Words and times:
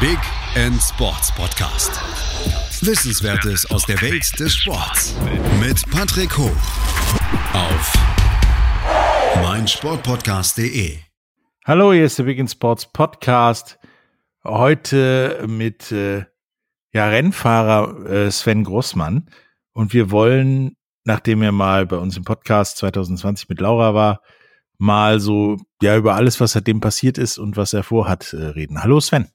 Big 0.00 0.18
End 0.54 0.80
Sports 0.80 1.34
Podcast. 1.34 1.90
Wissenswertes 2.86 3.68
aus 3.68 3.84
der 3.84 4.00
Welt 4.00 4.38
des 4.38 4.54
Sports 4.54 5.16
mit 5.58 5.90
Patrick 5.90 6.38
Hoch 6.38 6.56
auf 7.52 7.92
meinsportpodcast.de. 9.42 10.98
Hallo, 11.64 11.92
hier 11.92 12.04
ist 12.04 12.16
der 12.16 12.24
Big 12.24 12.38
End 12.38 12.48
Sports 12.48 12.86
Podcast. 12.92 13.80
Heute 14.44 15.44
mit 15.48 15.90
äh, 15.90 16.26
ja, 16.92 17.08
Rennfahrer 17.08 18.06
äh, 18.08 18.30
Sven 18.30 18.62
Grossmann 18.62 19.28
und 19.72 19.92
wir 19.92 20.12
wollen, 20.12 20.76
nachdem 21.02 21.42
er 21.42 21.50
mal 21.50 21.86
bei 21.86 21.96
uns 21.96 22.16
im 22.16 22.22
Podcast 22.22 22.76
2020 22.76 23.48
mit 23.48 23.60
Laura 23.60 23.94
war, 23.94 24.20
mal 24.76 25.18
so 25.18 25.56
ja 25.82 25.96
über 25.96 26.14
alles, 26.14 26.38
was 26.38 26.52
seitdem 26.52 26.78
passiert 26.78 27.18
ist 27.18 27.36
und 27.36 27.56
was 27.56 27.72
er 27.72 27.82
vorhat, 27.82 28.32
äh, 28.32 28.36
reden. 28.36 28.80
Hallo 28.80 29.00
Sven. 29.00 29.28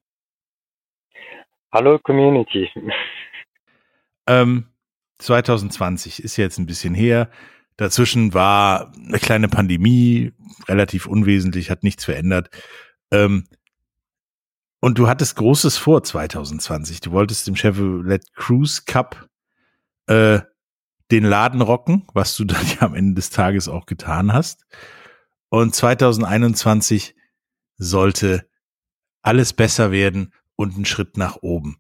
Hallo 1.74 1.98
Community. 1.98 2.70
Ähm, 4.28 4.68
2020 5.18 6.24
ist 6.24 6.38
jetzt 6.38 6.60
ein 6.60 6.68
bisschen 6.68 6.94
her. 6.94 7.32
Dazwischen 7.78 8.36
war 8.36 8.94
eine 8.94 9.18
kleine 9.18 9.48
Pandemie, 9.48 10.34
relativ 10.68 11.08
unwesentlich, 11.08 11.72
hat 11.72 11.82
nichts 11.82 12.06
verändert. 12.06 12.52
Ähm, 13.10 13.48
und 14.82 15.00
du 15.00 15.08
hattest 15.08 15.36
Großes 15.36 15.78
vor 15.78 16.04
2020. 16.04 17.02
Du 17.02 17.12
wolltest 17.12 17.48
im 17.48 17.56
Chevrolet 17.56 18.22
Cruise 18.36 18.84
Cup 18.86 19.28
äh, 20.06 20.42
den 21.10 21.24
Laden 21.24 21.62
rocken, 21.62 22.06
was 22.14 22.38
du 22.38 22.46
dann 22.46 22.68
ja 22.68 22.82
am 22.82 22.94
Ende 22.94 23.16
des 23.16 23.32
Tages 23.32 23.68
auch 23.68 23.88
getan 23.88 24.32
hast. 24.32 24.64
Und 25.50 25.74
2021 25.74 27.16
sollte 27.78 28.48
alles 29.24 29.54
besser 29.54 29.90
werden 29.90 30.32
und 30.56 30.78
ein 30.78 30.86
Schritt 30.86 31.18
nach 31.18 31.38
oben. 31.42 31.78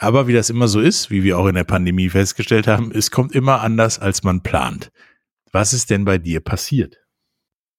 Aber 0.00 0.26
wie 0.26 0.34
das 0.34 0.50
immer 0.50 0.68
so 0.68 0.80
ist, 0.80 1.10
wie 1.10 1.22
wir 1.22 1.38
auch 1.38 1.46
in 1.46 1.54
der 1.54 1.64
Pandemie 1.64 2.08
festgestellt 2.08 2.66
haben, 2.66 2.92
es 2.92 3.10
kommt 3.10 3.34
immer 3.34 3.62
anders, 3.62 3.98
als 3.98 4.22
man 4.22 4.42
plant. 4.42 4.90
Was 5.52 5.72
ist 5.72 5.90
denn 5.90 6.04
bei 6.04 6.18
dir 6.18 6.40
passiert? 6.40 6.98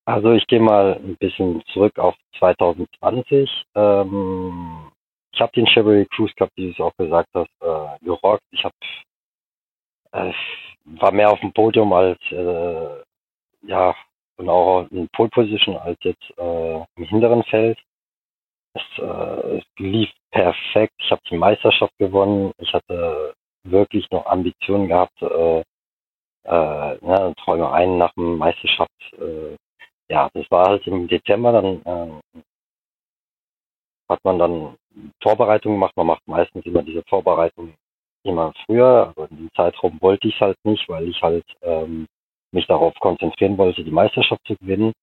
Also 0.05 0.31
ich 0.31 0.47
gehe 0.47 0.59
mal 0.59 0.99
ein 1.03 1.17
bisschen 1.17 1.61
zurück 1.73 1.99
auf 1.99 2.15
2020. 2.39 3.49
Ähm, 3.75 4.91
ich 5.33 5.41
habe 5.41 5.51
den 5.51 5.67
Chevrolet 5.67 6.09
Cruise 6.09 6.33
Cup, 6.37 6.49
wie 6.55 6.67
du 6.67 6.71
es 6.71 6.79
auch 6.79 6.95
gesagt 6.97 7.29
hast, 7.33 7.49
äh, 7.61 8.05
gerockt. 8.05 8.43
Ich 8.51 8.63
habe 8.63 8.73
äh, 10.13 10.33
war 10.85 11.11
mehr 11.11 11.29
auf 11.29 11.39
dem 11.41 11.51
Podium 11.53 11.91
als 11.93 12.19
äh, 12.31 13.03
ja 13.67 13.93
und 14.37 14.49
auch 14.49 14.87
in 14.91 15.07
Pole 15.09 15.29
Position 15.29 15.75
als 15.77 15.97
jetzt 16.01 16.23
äh, 16.37 16.75
im 16.95 17.03
hinteren 17.03 17.43
Feld. 17.43 17.77
Es, 18.77 19.03
äh, 19.03 19.57
es 19.57 19.63
lief 19.77 20.09
perfekt. 20.31 20.93
Ich 20.99 21.11
habe 21.11 21.21
die 21.29 21.37
Meisterschaft 21.37 21.93
gewonnen. 21.97 22.51
Ich 22.59 22.73
hatte 22.73 23.33
wirklich 23.63 24.09
noch 24.11 24.25
Ambitionen 24.25 24.87
gehabt, 24.87 25.21
äh, 25.21 25.59
äh, 26.43 26.97
ne, 27.01 27.33
Träumereien 27.43 27.97
nach 27.97 28.13
dem 28.13 28.37
Meisterschaft. 28.37 28.91
Äh, 29.13 29.55
ja, 30.09 30.29
das 30.33 30.49
war 30.49 30.69
halt 30.69 30.87
im 30.87 31.07
Dezember. 31.07 31.51
Dann 31.51 31.81
äh, 31.85 32.41
hat 34.09 34.23
man 34.23 34.39
dann 34.39 34.75
Vorbereitungen 35.21 35.77
gemacht. 35.77 35.95
Man 35.95 36.07
macht 36.07 36.27
meistens 36.27 36.65
immer 36.65 36.83
diese 36.83 37.03
Vorbereitung 37.09 37.73
immer 38.23 38.53
früher, 38.65 39.13
aber 39.15 39.29
in 39.31 39.37
dem 39.37 39.49
Zeitraum 39.55 39.97
wollte 40.01 40.27
ich 40.27 40.35
es 40.35 40.41
halt 40.41 40.57
nicht, 40.63 40.87
weil 40.89 41.07
ich 41.07 41.21
halt 41.21 41.45
ähm, 41.61 42.07
mich 42.51 42.67
darauf 42.67 42.93
konzentrieren 42.99 43.57
wollte, 43.57 43.83
die 43.83 43.91
Meisterschaft 43.91 44.41
zu 44.45 44.55
gewinnen. 44.57 44.93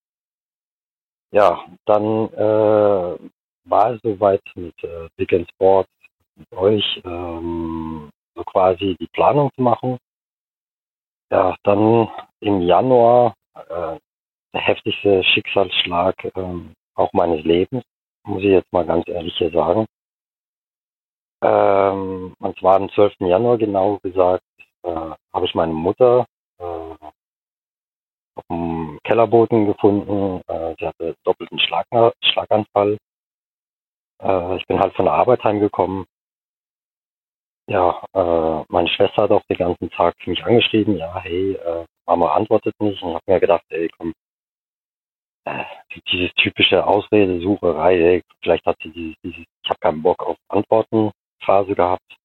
Ja, 1.33 1.65
dann 1.87 2.33
äh, 2.33 3.19
war 3.65 3.99
soweit 4.03 4.43
mit 4.55 4.75
äh, 4.85 5.09
Big 5.17 5.31
Sports, 5.51 5.91
mit 6.37 6.53
euch, 6.53 7.03
ähm, 7.05 8.11
so 8.35 8.43
quasi 8.45 8.97
die 9.01 9.09
Planung 9.09 9.51
zu 9.55 9.63
machen. 9.63 9.99
Ja, 11.31 11.57
dann 11.65 12.09
im 12.41 12.61
Januar 12.63 13.35
äh, 13.55 13.99
der 14.53 14.61
heftigste 14.61 15.23
Schicksalsschlag 15.25 16.25
äh, 16.25 16.31
auch 16.95 17.13
meines 17.13 17.45
Lebens, 17.45 17.85
muss 18.25 18.43
ich 18.43 18.51
jetzt 18.51 18.73
mal 18.73 18.87
ganz 18.87 19.09
ehrlich 19.09 19.35
hier 19.37 19.51
sagen. 19.51 19.87
Ähm, 21.43 22.35
und 22.39 22.59
zwar 22.59 22.77
am 22.77 22.89
12. 22.91 23.15
Januar 23.21 23.59
genau 23.59 23.99
gesagt, 24.03 24.45
äh, 24.83 24.91
habe 25.33 25.45
ich 25.45 25.55
meine 25.55 25.73
Mutter 25.73 26.27
äh, 26.59 26.65
auf 28.37 28.45
dem 28.51 28.99
Kellerboden 29.05 29.67
gefunden. 29.67 30.41
Äh, 30.47 30.75
sie 30.79 30.87
hatte 30.87 31.17
doppelten 31.25 31.59
Schlag 31.59 31.87
Schlaganfall. 32.23 32.99
Äh, 34.25 34.57
ich 34.57 34.67
bin 34.67 34.81
halt 34.81 34.95
von 34.97 35.05
der 35.05 35.15
Arbeit 35.15 35.45
heimgekommen. 35.45 36.07
Ja, 37.69 38.05
äh, 38.15 38.65
meine 38.69 38.89
Schwester 38.89 39.23
hat 39.25 39.31
auch 39.31 39.45
den 39.49 39.57
ganzen 39.59 39.91
Tag 39.91 40.15
mich 40.27 40.45
angeschrieben. 40.45 40.97
Ja, 40.97 41.15
hey, 41.23 41.53
äh, 41.55 41.85
Mama 42.07 42.35
antwortet 42.35 42.75
nicht. 42.81 43.03
Und 43.03 43.11
ich 43.11 43.15
habe 43.15 43.33
mir 43.33 43.41
gedacht, 43.41 43.65
ey, 43.71 43.89
komm, 43.97 44.13
äh, 45.47 45.65
dieses 46.11 46.33
typische 46.35 46.87
Ausredesucherei, 46.87 47.95
ey, 47.97 48.23
vielleicht 48.43 48.67
hat 48.67 48.77
sie 48.83 48.91
dieses, 48.93 49.17
dieses 49.23 49.45
ich 49.63 49.71
habe 49.71 49.81
keinen 49.81 50.03
Bock 50.03 50.23
auf 50.23 50.37
Antworten 50.49 51.11
Phase 51.45 51.75
gehabt. 51.75 52.17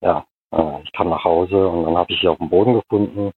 Ja, 0.00 0.26
äh, 0.52 0.82
ich 0.82 0.92
kam 0.92 1.08
nach 1.10 1.24
Hause 1.24 1.68
und 1.68 1.84
dann 1.84 1.96
habe 1.96 2.12
ich 2.12 2.20
sie 2.20 2.28
auf 2.28 2.38
dem 2.38 2.50
Boden 2.50 2.74
gefunden, 2.74 3.32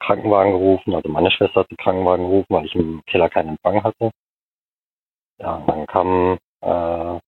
Krankenwagen 0.00 0.52
gerufen, 0.52 0.94
also 0.94 1.08
meine 1.08 1.30
Schwester 1.30 1.60
hat 1.60 1.70
den 1.70 1.76
Krankenwagen 1.78 2.26
gerufen, 2.26 2.46
weil 2.50 2.66
ich 2.66 2.74
im 2.74 3.02
Keller 3.06 3.28
keinen 3.30 3.50
Empfang 3.50 3.82
hatte. 3.84 4.10
Ja, 5.38 5.56
und 5.56 5.68
dann 5.68 5.86
kam 5.86 6.38
äh, 6.60 7.18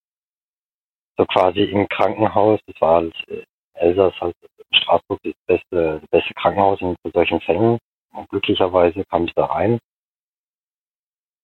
so 1.17 1.27
quasi 1.27 1.63
im 1.65 1.89
Krankenhaus, 1.89 2.61
das 2.67 2.81
war 2.81 2.97
halt 2.97 3.15
äh, 3.29 3.45
Elsass, 3.75 4.15
halt 4.21 4.35
Straßburg 4.73 5.21
das 5.23 5.35
beste, 5.47 6.01
das 6.01 6.11
beste 6.11 6.35
Krankenhaus 6.35 6.81
in 6.81 6.97
solchen 7.13 7.41
Fällen. 7.41 7.79
Und 8.13 8.29
glücklicherweise 8.31 9.05
kam 9.07 9.25
ich 9.25 9.35
da 9.35 9.47
rein. 9.47 9.79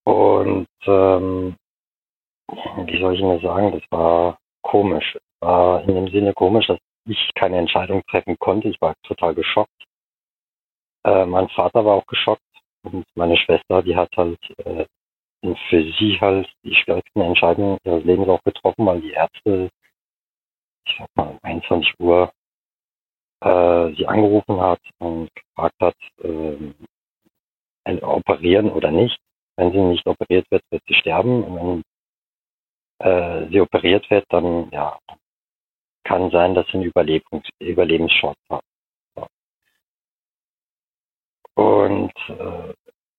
Und 0.05 0.69
ähm, 0.87 1.57
wie 2.49 3.01
soll 3.01 3.15
ich 3.15 3.21
das 3.21 3.43
sagen, 3.43 3.73
das 3.73 3.83
war 3.91 4.39
komisch. 4.63 5.17
War 5.41 5.83
in 5.83 5.95
dem 5.95 6.09
Sinne 6.09 6.33
komisch, 6.35 6.67
dass 6.67 6.79
ich 7.07 7.31
keine 7.35 7.59
Entscheidung 7.59 8.03
treffen 8.11 8.37
konnte. 8.39 8.69
Ich 8.69 8.81
war 8.81 8.95
total 9.03 9.35
geschockt. 9.35 9.71
Äh, 11.05 11.27
mein 11.27 11.49
Vater 11.51 11.85
war 11.85 11.97
auch 11.97 12.07
geschockt 12.07 12.43
und 12.83 13.05
meine 13.15 13.37
Schwester, 13.37 13.83
die 13.83 13.97
hat 13.97 14.11
halt 14.17 14.39
äh, 14.65 14.87
für 15.69 15.83
sie 15.99 16.19
halt 16.21 16.49
die 16.63 16.75
schwierigsten 16.75 17.21
Entscheidungen 17.21 17.79
ihres 17.85 18.05
Lebens 18.05 18.29
auch 18.29 18.43
getroffen, 18.43 18.87
weil 18.87 19.01
die 19.01 19.13
Ärzte, 19.13 19.71
ich 20.87 20.97
sag 20.99 21.09
mal, 21.15 21.39
21 21.43 21.95
Uhr 22.01 22.33
äh, 23.41 23.95
sie 23.95 24.07
angerufen 24.07 24.61
hat 24.61 24.81
und 24.99 25.29
gefragt 25.35 25.77
hat, 25.81 25.97
äh, 26.23 26.57
operieren 28.03 28.71
oder 28.71 28.91
nicht. 28.91 29.19
Wenn 29.57 29.73
sie 29.73 29.79
nicht 29.79 30.07
operiert 30.07 30.51
wird, 30.51 30.63
wird 30.71 30.83
sie 30.87 30.95
sterben. 30.95 31.45
Und 31.45 31.85
wenn 33.01 33.07
äh, 33.07 33.49
sie 33.51 33.61
operiert 33.61 34.09
wird, 34.11 34.25
dann 34.31 34.71
ja, 34.71 34.99
kann 36.05 36.31
sein, 36.31 36.55
dass 36.55 36.67
sie 36.69 36.79
eine 36.79 36.87
Überlebens 36.87 37.47
Überlebenschance 37.61 38.41
hat. 38.51 38.65
Und 41.55 42.13
äh, 42.29 42.75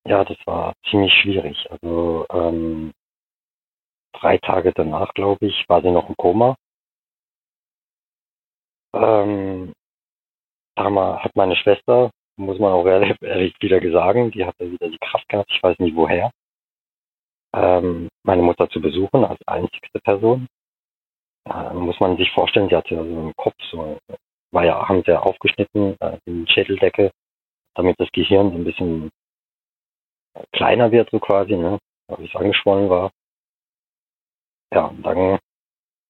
ja, 0.08 0.24
das 0.24 0.38
war 0.46 0.74
ziemlich 0.90 1.14
schwierig. 1.14 1.70
Also 1.72 2.26
ähm, 2.32 2.94
drei 4.14 4.38
Tage 4.38 4.72
danach, 4.74 5.14
glaube 5.14 5.48
ich, 5.48 5.66
war 5.68 5.82
sie 5.82 5.92
noch 5.92 6.10
im 6.10 6.16
Koma. 6.18 6.56
Ähm, 8.94 9.74
da 10.76 11.24
hat 11.24 11.36
meine 11.36 11.56
Schwester, 11.56 12.12
muss 12.38 12.60
man 12.60 12.72
auch 12.74 12.86
ehrlich 12.86 13.56
wieder 13.60 13.82
sagen, 13.92 14.32
die 14.32 14.46
hatte 14.46 14.72
wieder 14.72 14.90
die 14.90 14.98
Kraft 15.00 15.28
gehabt, 15.30 15.52
ich 15.52 15.64
weiß 15.64 15.80
nicht 15.80 15.96
woher, 15.96 16.32
ähm, 17.54 18.10
meine 18.24 18.42
Mutter 18.42 18.70
zu 18.70 18.82
besuchen 18.82 19.26
als 19.26 19.40
einzigste 19.48 20.00
Person. 20.02 20.48
Äh, 21.46 21.74
muss 21.74 22.00
man 22.00 22.18
sich 22.18 22.32
vorstellen, 22.32 22.70
sie 22.70 22.76
hatte 22.76 22.96
so 22.96 23.02
einen 23.02 23.36
Kopf, 23.36 23.56
so, 23.72 23.98
war 24.52 24.66
ja, 24.66 24.88
haben 24.88 25.04
sie 25.06 25.20
aufgeschnitten, 25.20 25.96
äh, 26.00 26.18
die 26.26 26.46
Schädeldecke, 26.48 27.12
damit 27.76 28.00
das 28.00 28.12
Gehirn 28.12 28.52
so 28.52 28.58
ein 28.58 28.64
bisschen 28.64 29.12
kleiner 30.52 30.92
wird, 30.92 31.10
so 31.12 31.20
quasi, 31.20 31.56
ne, 31.56 31.80
weil 32.08 32.26
es 32.26 32.36
angeschwollen 32.36 32.90
war. 32.90 33.12
Ja, 34.74 34.86
und 34.88 35.04
dann 35.04 35.40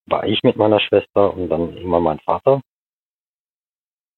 war 0.07 0.23
ich 0.25 0.41
mit 0.43 0.55
meiner 0.55 0.79
Schwester 0.79 1.33
und 1.33 1.49
dann 1.49 1.75
immer 1.77 1.99
mein 1.99 2.19
Vater. 2.19 2.61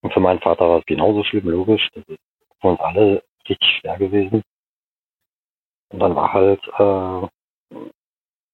Und 0.01 0.13
für 0.13 0.19
meinen 0.19 0.39
Vater 0.39 0.69
war 0.69 0.80
es 0.80 0.86
genauso 0.86 1.24
schlimm, 1.24 1.50
logisch. 1.50 1.89
Das 1.94 2.04
ist 2.07 2.19
für 2.62 2.68
uns 2.68 2.80
alle 2.80 3.24
richtig 3.50 3.69
schwer 3.80 3.98
gewesen. 3.98 4.44
Und 5.89 6.00
dann 6.00 6.15
war 6.15 6.33
halt 6.33 6.62
äh, 6.77 7.27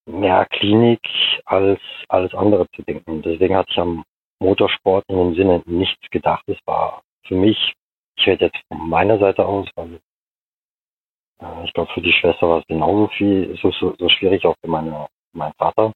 mehr 0.10 0.46
Klinik 0.48 1.02
als 1.46 1.82
alles 2.08 2.34
andere 2.34 2.68
zu 2.76 2.84
denken. 2.84 3.22
Deswegen 3.22 3.56
hatte 3.56 3.72
ich 3.72 3.80
am 3.80 4.04
Motorsport 4.40 5.06
in 5.08 5.18
dem 5.18 5.36
Sinne 5.36 5.64
nichts 5.66 6.10
gedacht. 6.12 6.44
Es 6.48 6.60
war 6.66 7.02
für 7.28 7.36
mich, 7.36 7.74
ich 8.18 8.28
rede 8.28 8.46
jetzt 8.46 8.60
von 8.68 8.90
meiner 8.90 9.18
Seite 9.18 9.46
aus, 9.46 9.68
weil 9.76 10.00
ich 11.64 11.74
glaube 11.74 11.92
für 11.94 12.02
die 12.02 12.14
Schwester 12.14 12.50
war 12.50 12.60
es 12.60 12.68
genauso 12.68 13.08
viel, 13.10 13.58
so, 13.62 13.72
so, 13.72 13.96
so 13.98 14.10
schwierig 14.10 14.46
auch 14.46 14.56
für 14.62 14.70
meine, 14.70 15.08
meinen 15.34 15.54
Vater. 15.58 15.94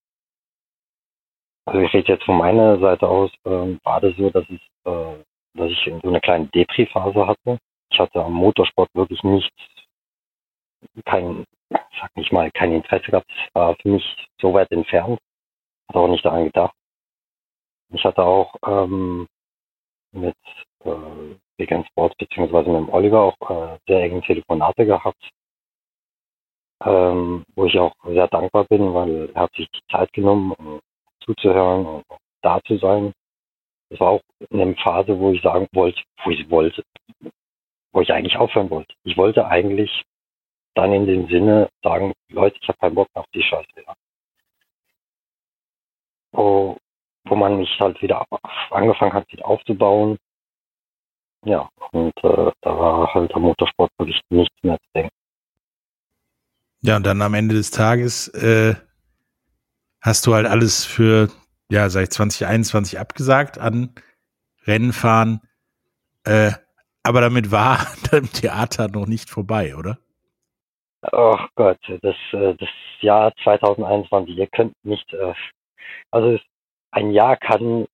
also 1.66 1.80
ich 1.82 1.94
rede 1.94 2.14
jetzt 2.14 2.26
von 2.26 2.38
meiner 2.38 2.80
Seite 2.80 3.08
aus, 3.08 3.32
ähm, 3.46 3.80
war 3.84 4.02
das 4.02 4.16
so, 4.18 4.30
dass 4.30 4.46
es, 4.50 4.62
äh, 4.86 5.24
dass 5.54 5.72
ich 5.72 5.92
so 6.02 6.10
eine 6.10 6.22
kleine 6.22 6.48
Depri-Phase 6.48 7.28
hatte. 7.28 7.60
Ich 7.92 8.00
hatte 8.00 8.24
am 8.24 8.34
Motorsport 8.34 8.90
wirklich 8.94 9.24
nichts, 9.24 9.56
kein, 11.06 11.46
sag 11.70 12.16
nicht 12.16 12.32
mal, 12.32 12.52
kein 12.52 12.74
Interesse 12.74 13.06
gehabt. 13.12 13.28
Es 13.30 13.56
war 13.56 13.76
für 13.82 13.90
mich 13.90 14.28
so 14.42 14.54
weit 14.54 14.72
entfernt. 14.72 15.20
Hatte 15.90 16.00
auch 16.00 16.08
nicht 16.08 16.26
daran 16.26 16.46
gedacht. 16.46 16.76
Ich 17.94 18.04
hatte 18.04 18.22
auch 18.24 18.54
ähm, 18.66 19.28
mit 20.12 20.36
äh, 20.84 21.36
Vegan 21.58 21.86
Sports 21.86 22.16
beziehungsweise 22.18 22.70
mit 22.70 22.88
dem 22.88 22.90
Oliver 22.90 23.22
auch 23.22 23.50
äh, 23.50 23.78
sehr 23.88 24.04
enge 24.04 24.22
Telefonate 24.22 24.86
gehabt, 24.86 25.22
ähm, 26.84 27.44
wo 27.56 27.66
ich 27.66 27.78
auch 27.80 27.94
sehr 28.06 28.28
dankbar 28.28 28.66
bin, 28.66 28.94
weil 28.94 29.30
er 29.34 29.42
hat 29.44 29.54
sich 29.56 29.68
die 29.72 29.82
Zeit 29.92 30.12
genommen, 30.14 30.52
um 30.54 30.80
zuzuhören 31.22 31.86
und 31.86 32.06
da 32.42 32.60
zu 32.66 32.78
sein. 32.78 33.14
Das 33.90 34.00
war 34.00 34.10
auch 34.12 34.22
in 34.50 34.62
einer 34.62 34.76
Phase, 34.76 35.18
wo 35.18 35.32
ich 35.32 35.42
sagen 35.42 35.68
wollte, 35.74 36.02
wo 36.24 36.32
ich 36.32 36.50
wollte, 36.50 36.84
wo 37.94 38.02
ich 38.02 38.12
eigentlich 38.12 38.38
aufhören 38.38 38.70
wollte. 38.70 38.94
Ich 39.04 39.18
wollte 39.18 39.48
eigentlich 39.48 40.04
dann 40.76 40.94
in 40.94 41.08
dem 41.08 41.28
Sinne 41.28 41.70
sagen, 41.84 42.14
Leute, 42.30 42.58
ich 42.62 42.68
habe 42.68 42.78
keinen 42.78 42.96
Bock 42.96 43.08
auf 43.14 43.26
die 43.34 43.42
Scheiße. 43.42 43.68
Ja. 43.86 43.96
Wo, 46.32 46.78
wo 47.26 47.36
man 47.36 47.58
mich 47.58 47.80
halt 47.80 48.02
wieder 48.02 48.26
angefangen 48.70 49.14
hat, 49.14 49.32
wieder 49.32 49.48
aufzubauen. 49.48 50.18
Ja, 51.46 51.70
und 51.92 52.14
äh, 52.24 52.52
da 52.62 52.80
war 52.80 53.14
halt 53.14 53.32
der 53.32 53.40
Motorsport 53.40 53.92
wirklich 53.98 54.22
nichts 54.30 54.56
mehr 54.64 54.78
zu 54.78 54.90
denken. 54.94 55.16
Ja, 56.82 56.98
und 56.98 57.06
dann 57.06 57.22
am 57.22 57.34
Ende 57.34 57.56
des 57.56 57.72
Tages 57.72 58.28
äh, 58.30 58.76
hast 60.02 60.28
du 60.28 60.34
halt 60.34 60.46
alles 60.46 60.86
für, 60.86 61.30
ja, 61.70 61.90
seit 61.90 62.14
2021 62.14 63.00
abgesagt 63.00 63.58
an 63.58 63.94
Rennenfahren. 64.66 65.42
Äh, 66.24 66.52
aber 67.04 67.22
damit 67.22 67.52
war 67.52 67.88
dein 68.12 68.32
Theater 68.32 68.90
noch 68.90 69.08
nicht 69.08 69.30
vorbei, 69.30 69.76
oder? 69.76 69.98
Oh 71.12 71.38
Gott, 71.56 71.80
das, 72.02 72.16
äh, 72.34 72.56
das 72.56 72.70
Jahr 73.02 73.34
2021, 73.44 74.38
ihr 74.38 74.48
könnt 74.48 74.74
nicht, 74.84 75.14
äh, 75.14 75.34
also 76.12 76.38
ein 76.92 77.12
Jahr 77.12 77.38
kann 77.38 77.86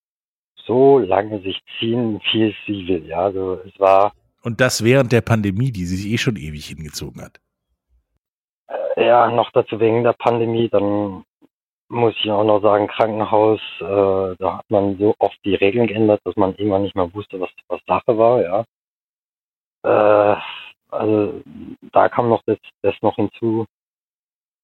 so 0.65 0.99
lange 0.99 1.41
sich 1.41 1.59
ziehen, 1.77 2.21
wie 2.31 2.49
es 2.49 2.55
sie 2.65 2.87
will, 2.87 3.05
ja, 3.05 3.25
also 3.25 3.59
es 3.65 3.77
war. 3.79 4.13
Und 4.41 4.61
das 4.61 4.83
während 4.83 5.11
der 5.11 5.21
Pandemie, 5.21 5.71
die 5.71 5.85
sich 5.85 6.05
eh 6.05 6.17
schon 6.17 6.37
ewig 6.37 6.65
hingezogen 6.65 7.21
hat. 7.21 7.39
Ja, 8.95 9.31
noch 9.31 9.51
dazu 9.51 9.79
wegen 9.79 10.03
der 10.03 10.13
Pandemie, 10.13 10.69
dann 10.69 11.25
muss 11.89 12.15
ich 12.23 12.29
auch 12.31 12.43
noch 12.43 12.61
sagen, 12.61 12.87
Krankenhaus, 12.87 13.59
äh, 13.79 14.35
da 14.37 14.57
hat 14.59 14.69
man 14.69 14.97
so 14.97 15.15
oft 15.19 15.37
die 15.45 15.55
Regeln 15.55 15.87
geändert, 15.87 16.21
dass 16.25 16.35
man 16.35 16.55
irgendwann 16.55 16.83
nicht 16.83 16.95
mehr 16.95 17.13
wusste, 17.13 17.39
was, 17.39 17.49
was 17.67 17.81
Sache 17.85 18.17
war, 18.17 18.41
ja. 18.41 18.65
Äh, 19.83 20.41
also 20.89 21.41
da 21.91 22.09
kam 22.09 22.29
noch 22.29 22.43
das, 22.45 22.57
das 22.81 22.95
noch 23.01 23.15
hinzu. 23.15 23.65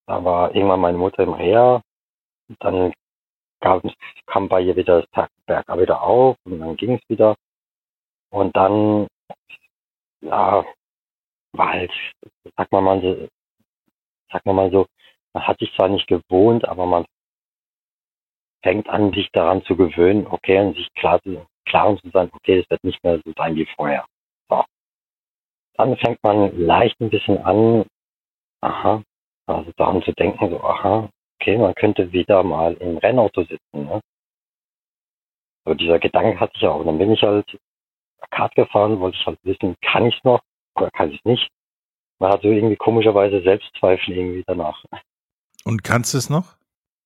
Da 0.08 0.24
war 0.24 0.56
irgendwann 0.56 0.80
meine 0.82 0.98
Mutter 0.98 1.24
im 1.24 1.34
Reha. 1.34 1.82
Dann 2.60 2.94
gab, 3.62 3.84
kam 4.28 4.50
bei 4.50 4.62
ihr 4.62 4.75
wieder 4.75 5.06
das 5.12 5.30
Berg 5.46 5.68
wieder 5.80 6.02
auf 6.02 6.38
und 6.46 6.60
dann 6.60 6.75
ging 6.78 6.94
es 6.96 7.10
wieder. 7.10 7.36
Und 8.32 8.56
dann, 8.56 9.08
ja, 10.22 10.66
war 11.54 11.70
halt, 11.70 11.92
sag 12.58 12.72
mal 12.72 12.82
mal 12.82 13.30
so, 14.31 14.38
sag 14.38 14.46
mal 14.46 14.72
so, 14.72 14.86
man 15.34 15.48
hat 15.48 15.60
sich 15.60 15.74
zwar 15.76 15.90
nicht 15.90 16.08
gewohnt, 16.08 16.68
aber 16.68 16.86
man 16.86 17.06
fängt 18.64 18.90
an, 18.90 19.14
sich 19.14 19.30
daran 19.31 19.64
zu 19.64 19.76
gewöhnen, 19.76 20.28
okay, 20.28 20.60
und 20.60 20.76
sich 20.76 20.92
klar 20.96 21.22
zu, 21.22 21.46
klar 21.66 21.98
zu 21.98 22.10
sein, 22.10 22.30
okay, 22.34 22.60
das 22.60 22.70
wird 22.70 22.84
nicht 22.84 23.04
mehr 23.04 23.20
so 23.24 23.34
sein 23.38 23.56
wie 23.56 23.68
vorher. 23.76 24.06
So. 24.50 24.64
Dann 25.76 25.98
fängt 25.98 26.22
man 26.24 26.58
leicht 26.60 27.00
ein 27.00 27.10
bisschen 27.10 27.38
an, 27.44 27.86
aha, 28.62 29.04
also 29.46 29.72
daran 29.78 30.02
zu 30.04 30.12
denken, 30.14 30.50
so, 30.50 30.62
aha, 30.62 31.10
okay, 31.40 31.58
man 31.58 31.74
könnte 31.75 32.12
wieder 32.12 32.44
mal 32.44 32.74
im 32.75 32.98
Rennauto 32.98 33.44
sitzen, 33.44 33.86
ne? 33.86 34.02
So 35.66 35.74
dieser 35.74 36.00
Gedanke 36.00 36.40
hatte 36.40 36.54
ich 36.56 36.66
auch. 36.66 36.80
Und 36.80 36.88
dann 36.88 36.98
bin 36.98 37.12
ich 37.12 37.22
halt 37.22 37.46
Kart 38.32 38.56
gefahren, 38.56 39.00
wollte 39.00 39.18
ich 39.20 39.25
halt 39.25 39.40
wissen, 39.44 39.75
kann 39.82 40.06
ich 40.06 40.16
es 40.16 40.24
noch 40.24 40.42
oder 40.75 40.90
kann 40.92 41.12
ich 41.12 41.20
es 41.20 41.25
nicht? 41.25 41.50
Man 42.19 42.31
hat 42.31 42.42
so 42.42 42.50
irgendwie 42.50 42.75
komischerweise 42.75 43.42
Selbstzweifel 43.42 44.16
irgendwie 44.16 44.44
danach. 44.45 44.83
Und 45.63 45.83
kannst 45.83 46.13
du 46.13 46.18
es 46.18 46.30
noch? 46.30 46.56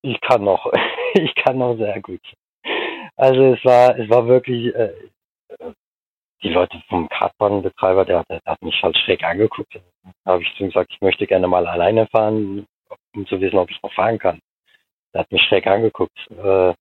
Ich 0.01 0.19
kann 0.21 0.43
noch. 0.43 0.71
ich 1.13 1.33
kann 1.35 1.57
noch 1.57 1.77
sehr 1.77 2.01
gut. 2.01 2.21
Also 3.15 3.53
es 3.53 3.63
war, 3.63 3.97
es 3.97 4.09
war 4.09 4.27
wirklich, 4.27 4.73
äh, 4.73 4.93
die 6.43 6.49
Leute 6.49 6.81
vom 6.89 7.07
Kartbahnbetreiber, 7.09 8.05
der, 8.05 8.23
der, 8.29 8.39
der, 8.41 8.51
hat 8.51 8.61
mich 8.61 8.81
halt 8.83 8.97
schräg 8.97 9.23
angeguckt. 9.23 9.73
Da 10.25 10.31
habe 10.31 10.43
ich 10.43 10.53
zu 10.55 10.63
ihm 10.63 10.69
gesagt, 10.69 10.91
ich 10.91 11.01
möchte 11.01 11.25
gerne 11.25 11.47
mal 11.47 11.65
alleine 11.65 12.07
fahren, 12.07 12.65
um 13.15 13.25
zu 13.27 13.39
wissen, 13.39 13.57
ob 13.57 13.71
ich 13.71 13.81
noch 13.81 13.93
fahren 13.93 14.19
kann. 14.19 14.39
Der 15.13 15.21
hat 15.21 15.31
mich 15.31 15.41
schräg 15.43 15.65
angeguckt. 15.67 16.17
Äh, 16.31 16.73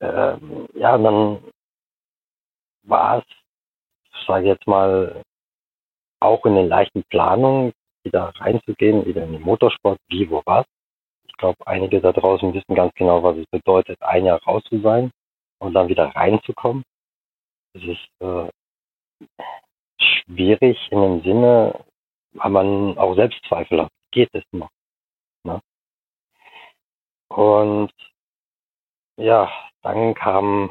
äh, 0.00 0.36
ja, 0.74 0.94
und 0.94 1.04
dann 1.04 1.44
war 2.82 3.18
es, 3.18 3.24
ich 4.12 4.26
sage 4.26 4.46
jetzt 4.46 4.66
mal, 4.66 5.22
auch 6.24 6.44
in 6.46 6.54
den 6.54 6.68
leichten 6.68 7.04
Planungen, 7.04 7.72
wieder 8.02 8.32
reinzugehen, 8.36 9.06
wieder 9.06 9.24
in 9.24 9.32
den 9.32 9.42
Motorsport, 9.42 9.98
wie, 10.08 10.28
wo, 10.28 10.42
was. 10.44 10.66
Ich 11.26 11.34
glaube, 11.36 11.66
einige 11.66 12.00
da 12.00 12.12
draußen 12.12 12.52
wissen 12.52 12.74
ganz 12.74 12.92
genau, 12.94 13.22
was 13.22 13.36
es 13.36 13.46
bedeutet, 13.46 14.00
ein 14.02 14.24
Jahr 14.24 14.42
raus 14.44 14.62
zu 14.68 14.80
sein 14.80 15.10
und 15.58 15.74
dann 15.74 15.88
wieder 15.88 16.06
reinzukommen. 16.14 16.84
Es 17.74 17.82
ist 17.82 18.08
äh, 18.20 18.48
schwierig 20.00 20.78
in 20.90 21.00
dem 21.00 21.22
Sinne, 21.22 21.84
weil 22.32 22.50
man 22.50 22.98
auch 22.98 23.14
Selbstzweifel 23.14 23.82
hat. 23.82 23.90
Geht 24.12 24.30
es 24.32 24.44
noch? 24.52 24.70
Ne? 25.44 25.60
Und 27.28 27.92
ja, 29.16 29.50
dann 29.82 30.14
kam 30.14 30.70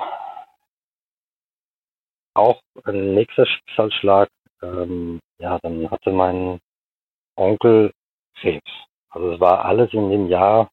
auch 2.33 2.61
ein 2.85 3.13
nächster 3.13 3.45
Schicksalsschlag. 3.45 4.29
Ähm, 4.63 5.19
ja, 5.39 5.59
dann 5.61 5.89
hatte 5.91 6.11
mein 6.11 6.59
Onkel 7.35 7.91
Krebs. 8.35 8.71
Also 9.09 9.33
es 9.33 9.39
war 9.39 9.65
alles 9.65 9.93
in 9.93 10.09
dem 10.09 10.27
Jahr, 10.27 10.69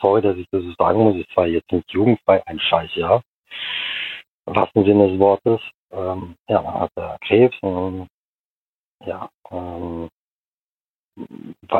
sorry, 0.00 0.22
dass 0.22 0.36
ich 0.36 0.46
das 0.50 0.62
so 0.62 0.72
sagen 0.78 1.00
muss, 1.00 1.16
es 1.16 1.36
war 1.36 1.46
jetzt 1.46 1.72
nicht 1.72 1.90
jugendfrei 1.90 2.46
ein 2.46 2.60
Scheißjahr 2.60 3.22
im 4.46 4.56
wahrsten 4.56 4.84
Sinne 4.84 5.08
des 5.08 5.18
Wortes. 5.18 5.60
Ähm, 5.90 6.36
ja, 6.48 6.62
man 6.62 6.74
hatte 6.74 7.16
Krebs 7.26 7.56
und 7.62 8.08
ja, 9.04 9.28
ähm, 9.50 10.08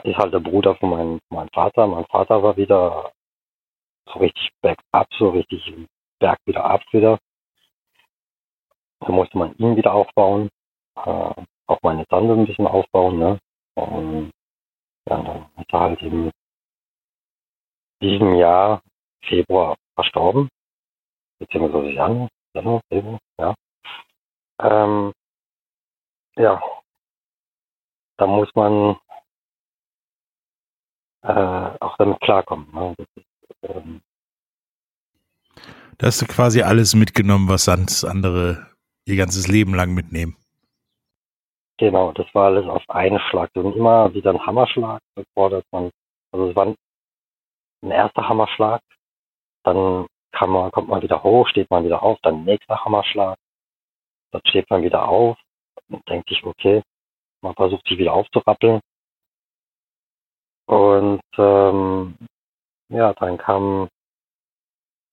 ist 0.04 0.16
halt 0.16 0.32
der 0.32 0.40
Bruder 0.40 0.74
von 0.76 0.90
meinem, 0.90 1.20
meinem 1.28 1.48
Vater. 1.50 1.86
Mein 1.86 2.04
Vater 2.06 2.42
war 2.42 2.56
wieder 2.56 3.12
so 4.06 4.18
richtig 4.18 4.50
bergab, 4.62 5.06
so 5.18 5.30
richtig 5.30 5.72
Berg 6.18 6.38
wieder 6.44 6.64
ab 6.64 6.82
wieder. 6.92 7.18
Da 9.00 9.12
musste 9.12 9.38
man 9.38 9.54
ihn 9.56 9.76
wieder 9.76 9.94
aufbauen, 9.94 10.50
äh, 10.96 11.44
auch 11.66 11.78
meine 11.82 12.06
Tante 12.06 12.32
ein 12.32 12.46
bisschen 12.46 12.66
aufbauen, 12.66 13.18
ne? 13.18 13.38
Und 13.74 14.30
ja, 15.08 15.22
dann 15.22 15.48
ist 15.56 15.72
er 15.72 15.80
halt 15.80 16.02
in 16.02 16.30
diesem 18.02 18.34
Jahr 18.34 18.82
Februar 19.24 19.76
verstorben, 19.94 20.48
beziehungsweise 21.38 21.90
Januar, 21.90 22.28
Januar, 22.54 22.80
Februar, 22.88 23.18
ja. 23.38 23.54
Ähm, 24.60 25.12
ja, 26.36 26.60
da 28.18 28.26
muss 28.26 28.48
man 28.54 28.96
äh, 31.22 31.78
auch 31.80 31.96
damit 31.98 32.20
klarkommen. 32.20 32.68
Ne? 32.72 32.94
Ist, 32.98 33.26
ähm, 33.62 34.02
da 35.98 36.06
hast 36.06 36.22
du 36.22 36.26
quasi 36.26 36.62
alles 36.62 36.94
mitgenommen, 36.94 37.48
was 37.48 37.64
sonst 37.64 38.04
andere 38.04 38.66
ihr 39.04 39.16
ganzes 39.16 39.48
Leben 39.48 39.74
lang 39.74 39.92
mitnehmen. 39.92 40.36
Genau, 41.80 42.12
das 42.12 42.26
war 42.34 42.48
alles 42.48 42.66
auf 42.68 42.82
einen 42.90 43.18
Schlag. 43.18 43.48
Und 43.54 43.74
immer 43.74 44.12
wieder 44.12 44.32
ein 44.32 44.46
Hammerschlag, 44.46 45.00
bevor 45.14 45.48
das 45.48 45.64
man, 45.72 45.90
also 46.30 46.50
es 46.50 46.54
war 46.54 46.66
ein 46.66 47.90
erster 47.90 48.28
Hammerschlag, 48.28 48.82
dann 49.64 50.06
kann 50.30 50.50
man, 50.50 50.70
kommt 50.72 50.88
man 50.88 51.00
wieder 51.00 51.22
hoch, 51.22 51.48
steht 51.48 51.70
man 51.70 51.86
wieder 51.86 52.02
auf, 52.02 52.18
dann 52.22 52.44
nächster 52.44 52.84
Hammerschlag, 52.84 53.38
dann 54.30 54.42
steht 54.46 54.68
man 54.68 54.82
wieder 54.82 55.08
auf 55.08 55.38
und 55.88 56.06
denkt 56.06 56.28
sich, 56.28 56.44
okay, 56.44 56.82
man 57.40 57.54
versucht 57.54 57.88
sich 57.88 57.96
wieder 57.96 58.12
aufzurappeln. 58.12 58.80
Und 60.66 61.22
ähm, 61.38 62.14
ja, 62.90 63.14
dann 63.14 63.38
kam 63.38 63.88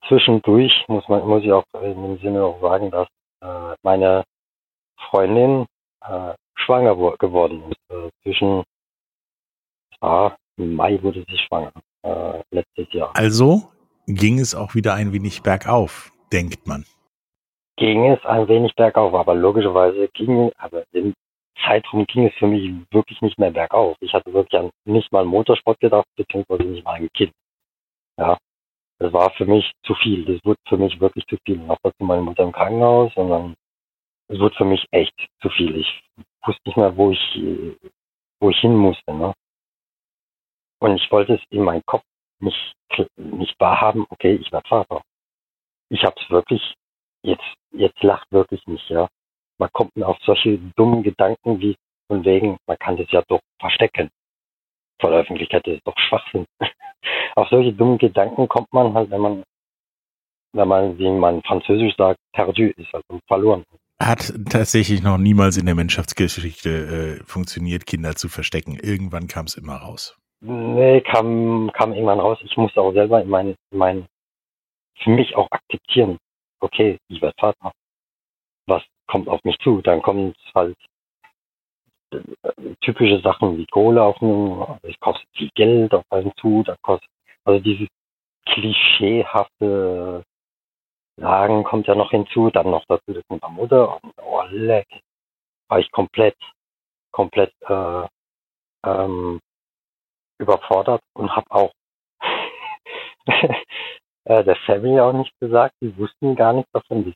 zwischendurch, 0.10 0.84
muss 0.90 1.08
man, 1.08 1.26
muss 1.26 1.44
ich 1.44 1.52
auch 1.54 1.64
in 1.82 1.94
dem 1.94 2.18
Sinne 2.18 2.44
auch 2.44 2.60
sagen, 2.60 2.92
dass 2.92 3.08
äh, 3.42 3.74
meine 3.84 4.26
Freundin 4.98 5.66
äh, 6.02 6.34
schwanger 6.68 6.96
geworden 7.18 7.64
ist. 7.72 7.78
Äh, 7.90 8.10
zwischen 8.24 8.64
ah, 10.02 10.36
Mai 10.58 11.02
wurde 11.02 11.24
sie 11.28 11.38
schwanger, 11.38 11.72
äh, 12.04 12.42
letztes 12.52 12.92
Jahr. 12.94 13.12
Also 13.16 13.72
ging 14.08 14.40
es 14.40 14.54
auch 14.54 14.76
wieder 14.76 14.94
ein 14.94 15.14
wenig 15.14 15.42
bergauf, 15.42 16.12
denkt 16.32 16.68
man. 16.68 16.86
Ging 17.78 18.12
es 18.12 18.24
ein 18.26 18.48
wenig 18.48 18.74
bergauf, 18.76 19.14
aber 19.14 19.36
logischerweise 19.36 20.08
ging, 20.14 20.52
also 20.58 20.82
im 20.92 21.14
Zeitraum 21.64 22.06
ging 22.06 22.26
es 22.26 22.34
für 22.36 22.48
mich 22.48 22.72
wirklich 22.92 23.22
nicht 23.22 23.38
mehr 23.38 23.52
bergauf. 23.52 23.96
Ich 24.00 24.14
hatte 24.14 24.34
wirklich 24.34 24.60
an 24.60 24.70
nicht 24.86 25.12
mal 25.12 25.26
Motorsport 25.26 25.80
gedacht, 25.80 26.06
beziehungsweise 26.16 26.64
nicht 26.64 26.84
mal 26.84 26.96
ein 26.96 27.10
Kind. 27.14 27.32
Ja, 28.18 28.38
das 29.00 29.14
war 29.14 29.30
für 29.32 29.46
mich 29.46 29.72
zu 29.84 29.94
viel. 29.96 30.26
Das 30.26 30.44
wurde 30.44 30.60
für 30.68 30.78
mich 30.78 31.00
wirklich 31.00 31.26
zu 31.28 31.38
viel. 31.46 31.58
Noch 31.58 31.78
dazu 31.84 32.04
meine 32.04 32.22
Mutter 32.22 32.44
im 32.44 32.52
Krankenhaus 32.52 33.16
und 33.16 33.30
dann, 33.30 33.54
es 34.30 34.40
wurde 34.40 34.56
für 34.56 34.66
mich 34.66 34.86
echt 34.92 35.16
zu 35.42 35.50
viel. 35.50 35.76
Ich 35.78 36.04
wusste 36.46 36.62
nicht 36.66 36.78
mehr, 36.78 36.96
wo 36.96 37.12
ich, 37.12 37.80
wo 38.40 38.50
ich 38.50 38.60
hin 38.60 38.76
musste, 38.76 39.14
ne? 39.14 39.34
Und 40.80 40.96
ich 40.96 41.12
wollte 41.12 41.36
es 41.36 41.42
in 41.50 41.64
meinem 41.64 41.84
Kopf 41.86 42.04
nicht, 42.40 42.76
nicht 43.16 43.60
wahrhaben, 43.60 44.06
okay, 44.10 44.36
ich 44.36 44.52
werde 44.52 44.68
Vater. 44.68 45.02
Ich 45.90 46.04
habe 46.04 46.16
es 46.22 46.30
wirklich, 46.30 46.76
jetzt, 47.24 47.56
jetzt 47.72 48.02
lacht 48.04 48.32
wirklich 48.32 48.66
nicht, 48.68 48.88
ja. 48.90 49.08
Man 49.58 49.72
kommt 49.72 49.92
auf 50.04 50.18
solche 50.24 50.60
dummen 50.76 51.02
Gedanken 51.02 51.60
wie 51.60 51.76
von 52.08 52.24
wegen, 52.24 52.58
man 52.68 52.78
kann 52.78 52.98
das 52.98 53.10
ja 53.12 53.24
doch 53.28 53.42
verstecken. 53.60 54.10
Vor 55.02 55.12
der 55.12 55.20
Öffentlichkeit 55.22 55.66
das 55.66 55.76
ist 55.76 55.88
doch 55.88 55.98
Schwachsinn. 55.98 56.46
auf 57.36 57.48
solche 57.50 57.74
dummen 57.74 57.98
Gedanken 57.98 58.48
kommt 58.48 58.72
man 58.72 58.94
halt, 58.94 59.10
wenn 59.10 59.22
man, 59.22 59.44
wenn 60.54 60.68
man, 60.68 60.98
wie 60.98 61.10
man 61.10 61.42
französisch 61.44 61.96
sagt, 61.96 62.20
perdu 62.34 62.72
ist, 62.78 62.94
also 62.94 63.20
verloren. 63.28 63.64
Hat 64.00 64.32
tatsächlich 64.50 65.02
noch 65.02 65.18
niemals 65.18 65.58
in 65.58 65.66
der 65.66 65.74
Menschheitsgeschichte 65.74 66.70
äh, 66.70 67.24
funktioniert, 67.26 67.88
Kinder 67.88 68.16
zu 68.16 68.30
verstecken. 68.30 68.78
Irgendwann 68.80 69.28
kam 69.28 69.46
es 69.46 69.56
immer 69.56 69.78
raus. 69.78 70.16
Nee, 70.40 71.02
kam, 71.02 71.72
kam 71.74 71.94
irgendwann 71.94 72.20
raus. 72.20 72.38
Ich 72.44 72.56
musste 72.58 72.80
auch 72.82 72.94
selber 72.94 73.22
in 73.22 73.30
mein, 73.30 73.56
mein, 73.72 74.06
für 75.00 75.10
mich 75.10 75.36
auch 75.36 75.48
akzeptieren. 75.50 76.18
Okay, 76.60 76.98
ich 77.08 77.22
werde 77.22 77.34
Vater. 77.40 77.72
Was 78.68 78.84
kommt 79.08 79.28
auf 79.30 79.44
mich 79.44 79.58
zu? 79.60 79.82
Dann 79.82 80.04
kommt 80.04 80.38
halt 80.54 80.78
äh, 82.12 82.20
typische 82.82 83.20
Sachen 83.22 83.58
wie 83.58 83.66
Kohle 83.66 84.04
auf 84.04 84.22
einen, 84.22 84.62
also 84.62 84.80
es 84.84 85.00
kostet 85.00 85.28
viel 85.36 85.50
Geld 85.56 85.94
auf 85.94 86.06
einen 86.12 86.32
zu, 86.40 86.64
da 86.64 86.76
kostet, 86.84 87.10
also 87.46 87.60
dieses 87.60 87.88
klischeehafte 88.46 90.24
Sagen 91.20 91.64
kommt 91.64 91.88
ja 91.88 91.96
noch 91.96 92.12
hinzu, 92.12 92.52
dann 92.52 92.70
noch 92.70 92.86
das 92.88 93.02
mit 93.08 93.26
der 93.30 93.50
Mutter 93.50 94.02
und 94.04 94.14
oh 94.22 94.44
leck, 94.52 94.88
war 95.68 95.80
ich 95.80 95.92
komplett, 95.92 96.38
komplett 97.12 97.54
äh, 97.68 98.08
ähm, 98.86 99.40
überfordert 100.40 101.02
und 101.14 101.36
habe 101.36 101.50
auch 101.50 101.72
äh, 104.26 104.44
der 104.44 104.56
Family 104.68 105.00
auch 105.00 105.14
nicht 105.14 105.34
gesagt. 105.40 105.74
Die 105.82 105.98
wussten 105.98 106.36
gar 106.36 106.54
nichts 106.54 106.72
davon. 106.72 107.14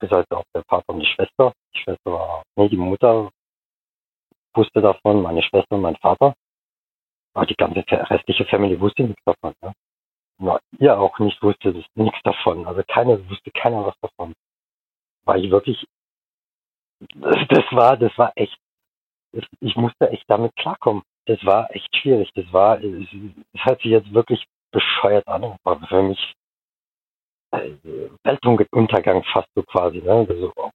Bis 0.00 0.10
heute 0.10 0.36
auch 0.36 0.44
der 0.54 0.64
Vater 0.68 0.92
und 0.92 1.00
die 1.00 1.06
Schwester. 1.06 1.52
Die 1.74 1.78
Schwester 1.78 2.12
war, 2.12 2.42
nee, 2.56 2.68
die 2.68 2.76
Mutter 2.76 3.30
wusste 4.54 4.80
davon, 4.80 5.22
meine 5.22 5.42
Schwester 5.42 5.76
und 5.76 5.82
mein 5.82 5.96
Vater. 5.96 6.34
Aber 7.34 7.46
die 7.46 7.54
ganze 7.54 7.84
restliche 7.88 8.44
Family 8.46 8.80
wusste 8.80 9.04
nichts 9.04 9.22
davon. 9.24 9.54
Ne? 9.62 9.72
Na, 10.38 10.58
ihr 10.78 10.98
auch 10.98 11.18
nicht 11.18 11.42
wusste 11.42 11.72
das, 11.72 11.84
nichts 11.94 12.18
davon. 12.24 12.66
Also 12.66 12.82
keiner 12.86 13.18
wusste 13.28 13.50
keiner 13.52 13.86
was 13.86 13.98
davon. 14.00 14.34
War 15.24 15.36
ich 15.36 15.50
wirklich, 15.50 15.86
das, 17.14 17.36
das 17.48 17.64
war, 17.72 17.96
das 17.96 18.16
war 18.18 18.32
echt, 18.36 18.56
ich 19.60 19.76
musste 19.76 20.10
echt 20.10 20.24
damit 20.28 20.54
klarkommen 20.56 21.02
das 21.26 21.44
war 21.44 21.74
echt 21.74 21.94
schwierig. 21.96 22.30
Das 22.34 22.44
war, 22.52 22.82
es, 22.82 23.08
hört 23.56 23.80
sich 23.80 23.90
jetzt 23.90 24.12
wirklich 24.12 24.44
bescheuert 24.70 25.26
an, 25.28 25.56
aber 25.64 25.86
für 25.86 26.02
mich 26.02 26.34
äh, 27.52 27.74
Weltuntergang 28.24 29.22
fast 29.24 29.48
so 29.54 29.62
quasi, 29.62 30.02
ne? 30.02 30.26
So, 30.28 30.52
oh, 30.56 30.70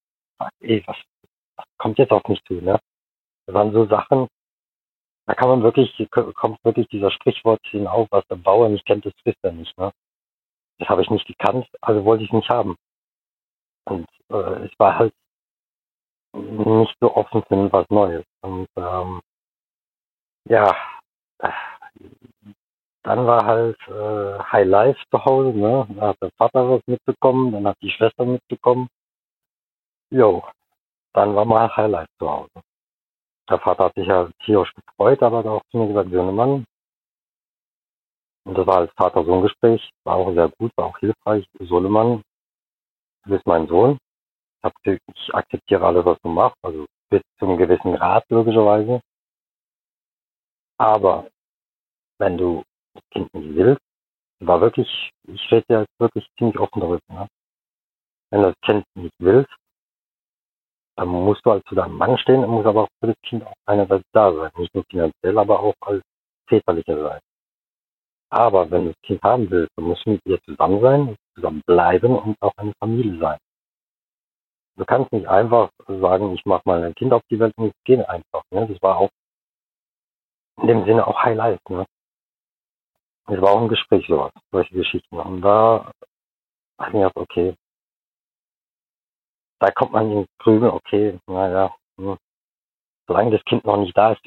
ey, 0.62 0.84
was, 0.86 0.98
was 1.56 1.66
kommt 1.78 2.00
jetzt 2.00 2.12
auf 2.12 2.24
mich 2.28 2.42
zu, 2.46 2.56
ne? 2.56 2.80
Das 3.46 3.56
waren 3.56 3.74
so 3.74 3.86
Sachen, 3.86 4.28
da 5.29 5.36
kann 5.36 5.50
man 5.50 5.62
wirklich, 5.62 5.95
kommt 6.09 6.57
wirklich 6.65 6.88
dieser 6.88 7.12
Sprichwort 7.12 7.62
hinauf, 7.67 8.07
was 8.09 8.25
der 8.31 8.36
Bauer 8.36 8.67
nicht 8.67 8.83
kennt, 8.88 9.05
das 9.05 9.13
frisst 9.21 9.38
er 9.43 9.51
nicht, 9.51 9.77
ne? 9.77 9.91
Das 10.79 10.89
habe 10.89 11.03
ich 11.03 11.12
nicht 11.12 11.27
gekannt, 11.27 11.67
also 11.81 12.03
wollte 12.03 12.24
ich 12.24 12.31
es 12.31 12.33
nicht 12.33 12.50
haben. 12.50 12.75
Und 13.86 14.07
äh, 14.31 14.65
es 14.65 14.71
war 14.79 14.98
halt 14.98 15.13
nicht 16.33 16.95
so 17.00 17.15
offen 17.15 17.43
für 17.43 17.71
was 17.71 17.88
Neues. 17.91 18.25
Und 18.41 18.67
ähm, 18.75 19.21
ja, 20.45 20.75
dann 23.03 23.27
war 23.27 23.45
halt 23.45 23.77
äh, 23.88 24.39
High 24.51 24.67
Life 24.67 25.00
zu 25.12 25.24
Hause, 25.24 25.55
ne? 25.55 25.88
Da 25.91 26.07
hat 26.07 26.17
der 26.24 26.31
Vater 26.39 26.71
was 26.71 26.81
mitbekommen, 26.88 27.51
dann 27.51 27.67
hat 27.67 27.77
die 27.83 27.91
Schwester 27.91 28.25
mitbekommen. 28.25 28.89
Jo, 30.09 30.43
dann 31.13 31.36
war 31.36 31.45
mal 31.45 31.69
High 31.77 31.91
Life 31.91 32.12
zu 32.17 32.27
Hause. 32.27 32.63
Der 33.50 33.60
Vater 33.60 33.86
hat 33.86 33.96
sich 33.96 34.08
ja 34.08 34.29
tierisch 34.46 34.74
gefreut, 34.75 35.24
aber 35.24 35.39
hat 35.39 35.46
auch 35.48 35.63
zu 35.72 35.77
mir 35.77 35.88
gesagt, 35.88 36.10
Mann. 36.12 36.65
Und 38.46 38.58
das 38.58 38.68
war 38.68 38.77
als 38.77 38.91
Vater-Sohn-Gespräch, 38.94 39.89
war 40.03 40.15
auch 40.15 40.34
sehr 40.34 40.50
gut, 40.60 40.72
war 40.75 40.86
auch 40.86 40.98
hilfreich. 41.00 41.46
Sohnemann, 41.60 42.22
du 43.24 43.29
bist 43.29 43.46
mein 43.46 43.68
Sohn. 43.68 43.98
Ich 44.84 45.34
akzeptiere 45.34 45.86
alles, 45.86 46.06
was 46.06 46.18
du 46.22 46.29
machst, 46.29 46.58
also 46.63 46.86
bis 47.10 47.22
zu 47.38 47.46
einem 47.46 47.58
gewissen 47.58 47.96
Grad 47.96 48.24
logischerweise. 48.29 49.01
Aber 50.77 51.29
wenn 52.20 52.38
du 52.38 52.63
das 52.94 53.03
Kind 53.12 53.34
nicht 53.34 53.56
willst, 53.56 53.82
war 54.39 54.62
wirklich, 54.62 55.12
ich 55.27 55.51
rede 55.51 55.65
ja 55.70 55.86
wirklich 55.98 56.27
ziemlich 56.38 56.60
offen 56.60 56.82
darüber. 56.82 57.01
Ne? 57.10 57.27
Wenn 58.32 58.41
du 58.41 58.48
das 58.48 58.62
Kind 58.62 58.86
nicht 58.96 59.13
willst, 59.20 59.53
dann 61.00 61.08
musst 61.08 61.46
du 61.46 61.51
halt 61.51 61.65
zu 61.68 61.75
deinem 61.75 61.96
Mann 61.96 62.18
stehen 62.18 62.44
und 62.44 62.50
musst 62.50 62.68
aber 62.68 62.84
auch 62.84 62.89
für 63.00 63.08
das 63.08 63.22
Kind 63.24 63.46
auch 63.46 63.53
einerseits 63.65 64.03
da 64.12 64.34
sein. 64.34 64.51
Nicht 64.58 64.75
nur 64.75 64.84
finanziell, 64.89 65.38
aber 65.38 65.62
auch 65.62 65.75
als 65.82 66.03
väterlicher 66.48 67.01
Seite. 67.01 67.24
Aber 68.29 68.70
wenn 68.70 68.86
du 68.86 68.89
das 68.89 69.01
Kind 69.03 69.22
haben 69.24 69.50
willst, 69.50 69.72
dann 69.77 69.86
musst 69.86 70.06
du 70.06 70.12
mit 70.12 70.22
ihr 70.25 70.41
zusammen 70.44 70.82
sein, 70.82 71.15
zusammen 71.36 71.62
bleiben 71.65 72.18
und 72.18 72.36
auch 72.41 72.51
eine 72.58 72.74
Familie 72.79 73.18
sein. 73.18 73.38
Du 74.75 74.84
kannst 74.86 75.12
nicht 75.13 75.27
einfach 75.27 75.70
sagen, 75.88 76.34
ich 76.34 76.46
mache 76.46 76.63
mal 76.65 76.84
ein 76.84 76.96
Kind 76.96 77.13
auf 77.13 77.22
die 77.29 77.39
Welt 77.39 77.53
und 77.58 77.68
es 77.68 77.84
geht 77.86 78.08
einfach. 78.08 78.44
Ne? 78.51 78.68
Das 78.68 78.82
war 78.82 78.98
auch 78.98 79.10
in 80.62 80.68
dem 80.68 80.86
Sinne 80.86 81.08
auch 81.08 81.24
Highlight. 81.24 81.62
Ne? 81.70 81.86
Es 83.27 83.41
war 83.41 83.51
auch 83.53 83.62
ein 83.62 83.70
Gespräch 83.70 84.06
sowas, 84.08 84.34
solche 84.51 84.75
Geschichten. 84.75 85.18
Und 85.18 85.41
da 85.41 85.91
habe 86.77 86.89
ich 86.89 86.94
mir 86.94 87.00
gedacht, 87.08 87.15
okay, 87.18 87.56
da 89.60 89.72
kommt 89.72 89.92
man 89.92 90.12
in 90.12 90.25
Grübel, 90.39 90.70
okay, 90.70 91.20
naja, 91.28 91.75
hm, 91.98 92.18
solange 93.08 93.32
das 93.32 93.44
Kind 93.46 93.66
noch 93.66 93.78
nicht 93.78 93.96
da 93.98 94.13
ist, 94.13 94.22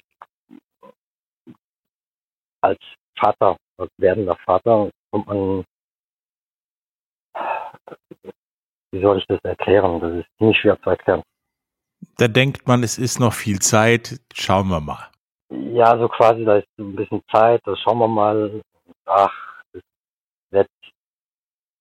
als 2.60 2.80
Vater, 3.18 3.56
als 3.78 3.90
werdender 3.98 4.36
Vater, 4.44 4.90
kommt 5.10 5.26
man, 5.26 5.64
wie 8.92 9.00
soll 9.00 9.18
ich 9.18 9.26
das 9.26 9.40
erklären? 9.42 10.00
Das 10.00 10.12
ist 10.12 10.26
ziemlich 10.38 10.58
schwer 10.58 10.80
zu 10.82 10.90
erklären. 10.90 11.22
Da 12.18 12.28
denkt 12.28 12.66
man, 12.66 12.82
es 12.82 12.98
ist 12.98 13.20
noch 13.20 13.32
viel 13.32 13.58
Zeit, 13.60 14.20
schauen 14.34 14.68
wir 14.68 14.80
mal. 14.80 15.08
Ja, 15.50 15.98
so 15.98 16.08
quasi, 16.08 16.44
da 16.44 16.56
ist 16.56 16.68
ein 16.78 16.94
bisschen 16.96 17.22
Zeit, 17.30 17.60
da 17.64 17.76
schauen 17.76 17.98
wir 17.98 18.08
mal. 18.08 18.62
Ach, 19.06 19.62
das 19.72 19.82
wird, 20.50 20.68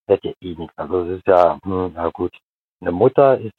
wird 0.08 0.24
ja 0.24 0.31
eh 0.41 0.55
nichts. 0.55 0.77
Also 0.77 1.03
es 1.03 1.20
ist 1.20 1.27
ja, 1.27 1.60
hm, 1.63 1.91
na 1.93 2.10
gut. 2.10 2.34
Eine 2.81 2.91
Mutter 2.91 3.39
ist. 3.39 3.53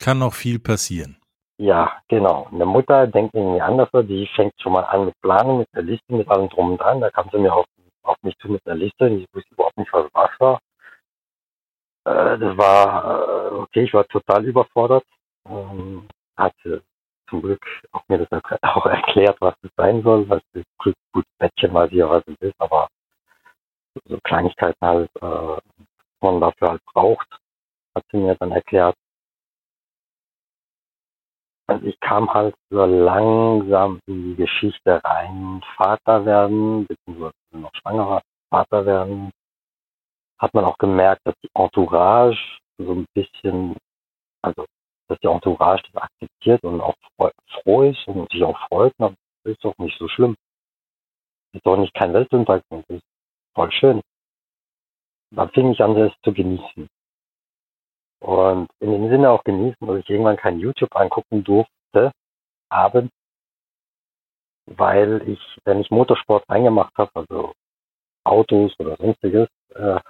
Kann 0.00 0.18
noch 0.18 0.34
viel 0.34 0.58
passieren. 0.58 1.16
Ja, 1.58 2.00
genau. 2.08 2.48
Eine 2.52 2.66
Mutter 2.66 3.06
denkt 3.06 3.34
irgendwie 3.34 3.62
anders, 3.62 3.88
die 3.92 4.28
fängt 4.36 4.52
schon 4.60 4.72
mal 4.72 4.84
an 4.84 5.06
mit 5.06 5.20
Planen, 5.22 5.58
mit 5.58 5.68
der 5.74 5.82
Liste, 5.82 6.12
mit 6.12 6.28
allem 6.28 6.48
drum 6.50 6.72
und 6.72 6.78
dran. 6.78 7.00
Da 7.00 7.10
kam 7.10 7.28
sie 7.32 7.38
mir 7.38 7.54
auf, 7.54 7.64
auf 8.02 8.16
mich 8.22 8.36
zu 8.38 8.48
mit 8.48 8.66
einer 8.66 8.76
Liste. 8.76 9.08
Ich 9.08 9.26
wusste 9.32 9.54
überhaupt 9.54 9.78
nicht, 9.78 9.92
was 9.92 10.06
was 10.12 10.30
war. 10.38 10.60
Äh, 12.04 12.38
das 12.38 12.56
war, 12.58 13.50
äh, 13.50 13.54
okay, 13.54 13.84
ich 13.84 13.94
war 13.94 14.06
total 14.08 14.44
überfordert. 14.44 15.04
Ähm, 15.48 16.06
hatte 16.36 16.82
zum 17.28 17.42
Glück 17.42 17.64
auch 17.92 18.02
mir 18.08 18.18
das 18.18 18.42
auch 18.62 18.86
erklärt, 18.86 19.36
was 19.40 19.54
das 19.62 19.72
sein 19.76 20.02
soll, 20.02 20.28
was 20.28 20.42
das 20.52 20.64
gut 20.76 21.24
Bettchen 21.38 21.74
weiß 21.74 21.90
ich 21.90 21.98
ja, 21.98 22.08
was 22.08 22.22
es 22.26 22.36
ist, 22.40 22.54
aber 22.58 22.88
so 24.04 24.18
Kleinigkeiten 24.24 24.86
halt, 24.86 25.10
äh, 25.22 25.56
man 26.20 26.40
dafür 26.40 26.70
halt 26.70 26.84
braucht, 26.86 27.28
hat 27.96 28.04
sie 28.12 28.18
mir 28.18 28.36
dann 28.36 28.52
erklärt. 28.52 28.94
Und 31.68 31.84
ich 31.84 31.98
kam 31.98 32.32
halt 32.32 32.54
so 32.70 32.84
langsam 32.84 33.98
in 34.06 34.22
die 34.22 34.36
Geschichte 34.36 35.02
rein, 35.02 35.62
Vater 35.76 36.24
werden, 36.24 36.86
beziehungsweise 36.86 37.34
noch 37.52 37.74
schwangerer 37.74 38.22
Vater 38.50 38.86
werden, 38.86 39.32
hat 40.38 40.54
man 40.54 40.64
auch 40.64 40.78
gemerkt, 40.78 41.22
dass 41.24 41.34
die 41.42 41.50
Entourage 41.54 42.38
so 42.78 42.92
ein 42.92 43.06
bisschen, 43.14 43.76
also 44.42 44.64
dass 45.08 45.18
die 45.20 45.26
Entourage 45.26 45.82
das 45.92 46.02
akzeptiert 46.02 46.62
und 46.62 46.80
auch 46.80 46.94
froh 47.62 47.82
ist 47.82 48.06
und 48.06 48.30
sich 48.30 48.44
auch 48.44 48.58
freut, 48.68 48.92
dann 48.98 49.16
ist 49.44 49.64
doch 49.64 49.76
nicht 49.78 49.98
so 49.98 50.06
schlimm. 50.08 50.36
Ist 51.52 51.66
doch 51.66 51.76
nicht 51.76 51.94
kein 51.94 52.12
Weltuntergang, 52.12 52.84
das 52.88 52.98
ist 52.98 53.04
voll 53.54 53.72
schön. 53.72 54.02
da 55.30 55.48
fing 55.48 55.72
ich 55.72 55.82
an, 55.82 55.96
es 55.96 56.12
zu 56.22 56.32
genießen. 56.32 56.86
Und 58.20 58.68
in 58.80 58.92
dem 58.92 59.08
Sinne 59.08 59.30
auch 59.30 59.44
genießen, 59.44 59.86
dass 59.86 59.98
ich 59.98 60.10
irgendwann 60.10 60.36
kein 60.36 60.58
YouTube 60.58 60.94
angucken 60.96 61.44
durfte, 61.44 62.12
abends, 62.70 63.12
weil 64.66 65.22
ich, 65.28 65.40
wenn 65.64 65.80
ich 65.80 65.90
Motorsport 65.90 66.44
reingemacht 66.48 66.94
habe, 66.96 67.10
also 67.14 67.52
Autos 68.24 68.74
oder 68.78 68.96
sonstiges, 68.96 69.48
äh, 69.74 70.00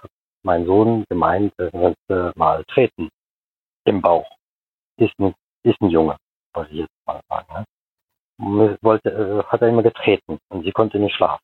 mein 0.43 0.65
Sohn 0.65 1.05
gemeint, 1.09 1.53
er 1.57 1.71
könnte 1.71 2.33
mal 2.35 2.63
treten 2.65 3.09
im 3.85 4.01
Bauch. 4.01 4.29
Ist 4.97 5.17
ein, 5.19 5.35
ist 5.63 5.79
ein 5.81 5.89
Junge, 5.89 6.17
was 6.53 6.67
ich 6.69 6.77
jetzt 6.77 7.05
mal 7.05 7.21
sagen. 7.29 7.65
Ne? 8.39 8.77
Wollte, 8.81 9.09
äh, 9.09 9.43
hat 9.43 9.61
er 9.61 9.69
immer 9.69 9.83
getreten 9.83 10.39
und 10.49 10.63
sie 10.63 10.71
konnte 10.71 10.99
nicht 10.99 11.15
schlafen. 11.15 11.43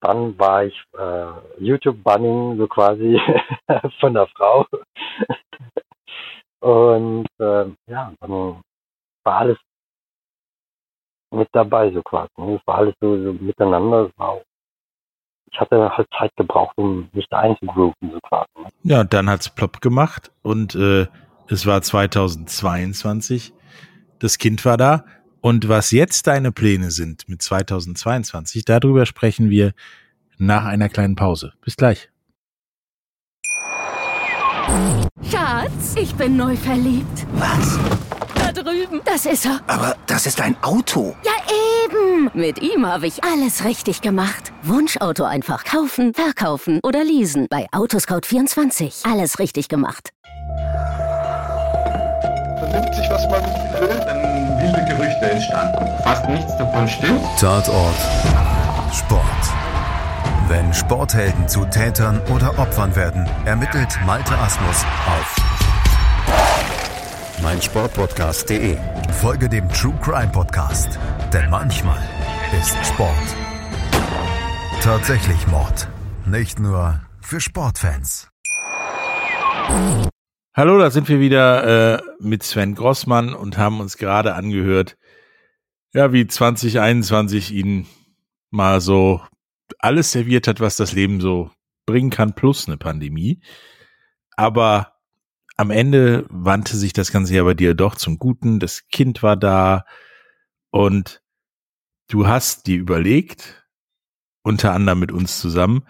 Dann 0.00 0.38
war 0.38 0.64
ich 0.64 0.84
äh, 0.96 1.26
YouTube-Bunning 1.58 2.56
so 2.58 2.68
quasi 2.68 3.20
von 4.00 4.14
der 4.14 4.26
Frau. 4.28 4.66
und 6.60 7.26
äh, 7.38 7.64
ja, 7.86 8.12
dann 8.20 8.62
war 9.24 9.38
alles 9.38 9.58
mit 11.30 11.48
dabei 11.52 11.90
so 11.92 12.02
quasi. 12.02 12.30
Ne? 12.38 12.56
Es 12.56 12.66
war 12.66 12.78
alles 12.78 12.94
so, 13.00 13.22
so 13.22 13.32
miteinander. 13.32 14.06
Es 14.06 14.18
auch, 14.18 14.42
ich 15.50 15.60
hatte 15.60 15.96
halt 15.96 16.08
Zeit 16.16 16.30
gebraucht, 16.36 16.76
um 16.76 17.08
mich 17.12 17.26
da 17.28 17.40
einzugrooven 17.40 18.10
so 18.12 18.18
quasi. 18.20 18.48
Ne? 18.56 18.68
Ja, 18.84 19.00
und 19.00 19.12
dann 19.12 19.28
hat's 19.28 19.50
plopp 19.54 19.80
gemacht 19.80 20.30
und 20.42 20.74
äh, 20.74 21.06
es 21.48 21.66
war 21.66 21.82
2022. 21.82 23.52
Das 24.18 24.38
Kind 24.38 24.64
war 24.64 24.76
da. 24.76 25.04
Und 25.40 25.68
was 25.68 25.92
jetzt 25.92 26.26
deine 26.26 26.52
Pläne 26.52 26.90
sind 26.90 27.28
mit 27.28 27.42
2022, 27.42 28.64
darüber 28.64 29.06
sprechen 29.06 29.50
wir 29.50 29.72
nach 30.36 30.64
einer 30.64 30.88
kleinen 30.88 31.16
Pause. 31.16 31.52
Bis 31.64 31.76
gleich. 31.76 32.08
Schatz, 35.30 35.94
ich 35.96 36.14
bin 36.14 36.36
neu 36.36 36.56
verliebt. 36.56 37.26
Was? 37.34 37.78
Da 38.34 38.52
drüben. 38.52 39.00
Das 39.04 39.26
ist 39.26 39.46
er. 39.46 39.60
Aber 39.66 39.96
das 40.06 40.26
ist 40.26 40.40
ein 40.40 40.56
Auto. 40.62 41.16
Ja, 41.24 41.32
eben. 41.84 42.30
Mit 42.34 42.60
ihm 42.60 42.86
habe 42.86 43.06
ich 43.06 43.24
alles 43.24 43.64
richtig 43.64 44.00
gemacht. 44.00 44.52
Wunschauto 44.62 45.24
einfach 45.24 45.64
kaufen, 45.64 46.14
verkaufen 46.14 46.80
oder 46.82 47.04
leasen. 47.04 47.46
Bei 47.48 47.66
Autoscout24. 47.70 49.10
Alles 49.10 49.38
richtig 49.38 49.68
gemacht. 49.68 50.10
Vernimmt 52.58 52.94
sich, 52.94 53.08
was 53.08 53.24
man 53.30 53.42
will. 53.80 53.88
Dann 53.88 54.38
wilde 54.60 54.77
Gerüchte 55.18 55.30
entstanden. 55.30 56.02
Fast 56.02 56.28
nichts 56.28 56.56
davon 56.56 56.88
stimmt. 56.88 57.20
Tatort 57.38 57.94
Sport. 58.92 59.22
Wenn 60.48 60.72
Sporthelden 60.72 61.46
zu 61.48 61.64
Tätern 61.66 62.20
oder 62.34 62.58
Opfern 62.58 62.94
werden, 62.96 63.28
ermittelt 63.44 63.98
Malte 64.06 64.36
Asmus 64.38 64.84
auf 65.06 65.36
meinsportpodcast.de. 67.42 68.76
Folge 69.20 69.48
dem 69.48 69.68
True 69.68 69.94
Crime 70.02 70.30
Podcast, 70.32 70.98
denn 71.32 71.50
manchmal 71.50 72.00
ist 72.58 72.76
Sport 72.86 73.12
tatsächlich 74.82 75.46
Mord. 75.48 75.88
Nicht 76.26 76.58
nur 76.58 77.00
für 77.20 77.40
Sportfans. 77.40 78.28
Hallo, 80.58 80.76
da 80.78 80.90
sind 80.90 81.08
wir 81.08 81.20
wieder 81.20 81.98
äh, 81.98 82.02
mit 82.18 82.42
Sven 82.42 82.74
Grossmann 82.74 83.32
und 83.32 83.58
haben 83.58 83.78
uns 83.80 83.96
gerade 83.96 84.34
angehört, 84.34 84.96
ja, 85.98 86.12
wie 86.12 86.28
2021 86.28 87.52
ihn 87.52 87.88
mal 88.50 88.80
so 88.80 89.20
alles 89.80 90.12
serviert 90.12 90.46
hat, 90.46 90.60
was 90.60 90.76
das 90.76 90.92
Leben 90.92 91.20
so 91.20 91.50
bringen 91.86 92.10
kann, 92.10 92.36
plus 92.36 92.68
eine 92.68 92.76
Pandemie. 92.76 93.40
Aber 94.36 94.92
am 95.56 95.72
Ende 95.72 96.24
wandte 96.28 96.76
sich 96.76 96.92
das 96.92 97.10
Ganze 97.10 97.34
ja 97.34 97.42
bei 97.42 97.54
dir 97.54 97.74
doch 97.74 97.96
zum 97.96 98.20
Guten. 98.20 98.60
Das 98.60 98.86
Kind 98.86 99.24
war 99.24 99.36
da 99.36 99.86
und 100.70 101.20
du 102.06 102.28
hast 102.28 102.68
dir 102.68 102.76
überlegt, 102.78 103.66
unter 104.42 104.74
anderem 104.74 105.00
mit 105.00 105.10
uns 105.10 105.40
zusammen, 105.40 105.84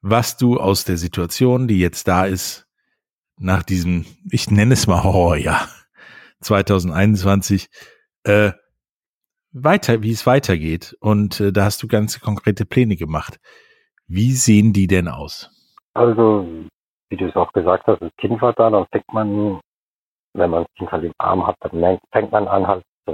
was 0.00 0.36
du 0.36 0.58
aus 0.58 0.82
der 0.82 0.96
Situation, 0.96 1.68
die 1.68 1.78
jetzt 1.78 2.08
da 2.08 2.24
ist, 2.24 2.66
nach 3.36 3.62
diesem, 3.62 4.04
ich 4.32 4.50
nenne 4.50 4.74
es 4.74 4.88
mal 4.88 5.04
Horrorjahr 5.04 5.68
2021, 6.40 7.68
äh, 8.24 8.50
weiter, 9.52 10.02
wie 10.02 10.12
es 10.12 10.26
weitergeht. 10.26 10.96
Und 11.00 11.40
äh, 11.40 11.52
da 11.52 11.64
hast 11.64 11.82
du 11.82 11.88
ganz 11.88 12.20
konkrete 12.20 12.64
Pläne 12.64 12.96
gemacht. 12.96 13.38
Wie 14.06 14.32
sehen 14.32 14.72
die 14.72 14.86
denn 14.86 15.08
aus? 15.08 15.50
Also, 15.94 16.46
wie 17.08 17.16
du 17.16 17.26
es 17.26 17.36
auch 17.36 17.52
gesagt 17.52 17.86
hast, 17.86 18.00
das 18.00 18.14
Kind 18.16 18.40
war 18.40 18.52
da, 18.54 18.70
dann 18.70 18.86
fängt 18.92 19.12
man, 19.12 19.60
wenn 20.34 20.50
man 20.50 20.64
das 20.64 20.74
Kind 20.74 20.92
halt 20.92 21.04
im 21.04 21.12
Arm 21.18 21.46
hat, 21.46 21.56
dann 21.60 21.98
fängt 22.12 22.32
man 22.32 22.48
an 22.48 22.66
halt 22.66 22.84
zu 23.04 23.12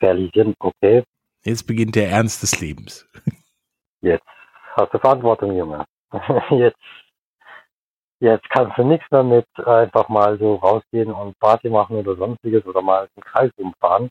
realisieren, 0.00 0.54
okay. 0.58 1.04
Jetzt 1.44 1.66
beginnt 1.66 1.94
der 1.94 2.10
Ernst 2.10 2.42
des 2.42 2.60
Lebens. 2.60 3.06
Jetzt 4.00 4.26
hast 4.76 4.92
du 4.92 4.98
Verantwortung, 4.98 5.56
Junge. 5.56 5.84
Jetzt, 6.50 6.78
jetzt 8.20 8.48
kannst 8.50 8.78
du 8.78 8.84
nichts 8.84 9.06
damit 9.10 9.46
einfach 9.66 10.08
mal 10.08 10.38
so 10.38 10.54
rausgehen 10.56 11.10
und 11.10 11.38
Party 11.40 11.68
machen 11.68 11.96
oder 11.96 12.14
sonstiges 12.16 12.64
oder 12.66 12.80
mal 12.80 13.08
einen 13.14 13.24
Kreis 13.24 13.50
umfahren 13.56 14.08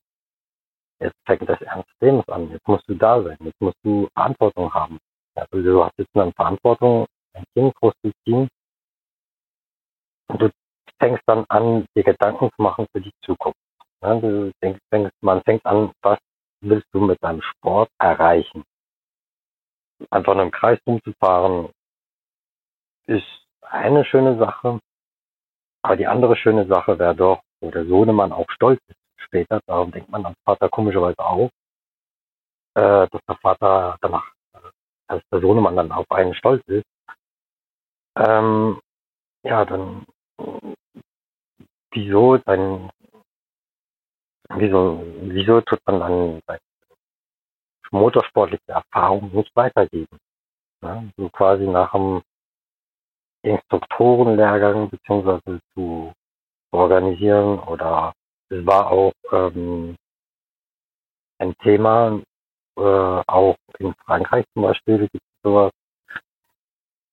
jetzt 1.00 1.18
fängt 1.26 1.48
das 1.48 1.62
Ernst 1.62 1.90
Lebens 2.00 2.28
an. 2.30 2.50
Jetzt 2.52 2.68
musst 2.68 2.88
du 2.88 2.96
da 2.96 3.22
sein. 3.22 3.38
Jetzt 3.42 3.62
musst 3.62 3.78
du 3.84 4.08
Verantwortung 4.14 4.74
haben. 4.74 5.00
Also 5.36 5.62
du 5.62 5.84
hast 5.84 5.98
jetzt 5.98 6.16
eine 6.16 6.32
Verantwortung, 6.34 7.06
ein 7.34 7.44
Kind 7.54 7.74
großzuziehen. 7.76 8.50
Und 10.28 10.42
du 10.42 10.50
fängst 11.00 11.24
dann 11.26 11.46
an, 11.50 11.86
dir 11.96 12.04
Gedanken 12.04 12.50
zu 12.56 12.62
machen 12.62 12.86
für 12.92 13.02
die 13.02 13.14
Zukunft. 13.26 13.58
Ja, 14.02 14.16
du 14.20 14.52
denkst, 14.62 14.82
denkst, 14.92 15.16
man 15.22 15.42
fängt 15.44 15.66
an, 15.66 15.92
was 16.02 16.20
willst 16.62 16.88
du 16.92 17.00
mit 17.00 17.22
deinem 17.24 17.42
Sport 17.42 17.90
erreichen? 18.00 18.64
Einfach 20.10 20.36
nur 20.36 20.44
im 20.44 20.52
Kreis 20.52 20.80
rumzufahren 20.86 21.70
ist 23.06 23.26
eine 23.62 24.06
schöne 24.06 24.38
Sache. 24.38 24.80
Aber 25.82 25.96
die 25.98 26.08
andere 26.08 26.36
schöne 26.36 26.66
Sache 26.68 27.00
wäre 27.00 27.16
doch, 27.16 27.42
wo 27.60 27.72
der 27.72 27.86
Sohnemann 27.86 28.32
auch 28.32 28.50
stolz 28.50 28.80
ist 28.88 29.03
später, 29.24 29.60
darum 29.66 29.92
denkt 29.92 30.10
man 30.10 30.26
als 30.26 30.38
Vater 30.46 30.70
komischerweise 30.70 31.20
auch, 31.20 31.50
äh, 32.76 33.08
dass 33.08 33.22
der 33.28 33.38
Vater 33.42 33.98
danach, 34.02 34.32
als 35.08 35.24
der 35.32 35.42
Sohnemann 35.42 35.76
dann 35.76 35.92
auf 35.92 36.10
einen 36.12 36.34
stolz 36.36 36.64
ist. 36.68 36.86
Ähm, 38.16 38.80
ja, 39.44 39.66
dann 39.66 40.06
wieso 41.92 42.38
dann 42.38 42.90
wieso, 44.50 45.04
wieso 45.22 45.62
tut 45.62 45.80
man 45.86 46.00
dann 46.00 46.42
motorsportliche 47.92 48.64
Erfahrung 48.68 49.32
nicht 49.34 49.56
weitergeben? 49.56 50.18
Ja, 50.82 51.04
so 51.16 51.30
quasi 51.30 51.66
nach 51.66 51.92
dem 51.92 52.22
Instruktorenlehrgang 53.44 54.90
beziehungsweise 54.90 55.60
zu 55.74 56.14
organisieren 56.72 57.60
oder 57.60 58.14
es 58.50 58.66
war 58.66 58.92
auch 58.92 59.14
ähm, 59.32 59.96
ein 61.40 61.56
Thema, 61.64 62.22
äh, 62.78 62.82
auch 62.82 63.56
in 63.80 63.94
Frankreich 64.06 64.46
zum 64.54 64.64
Beispiel 64.64 65.00
gibt 65.00 65.16
es 65.16 65.42
sowas, 65.44 65.72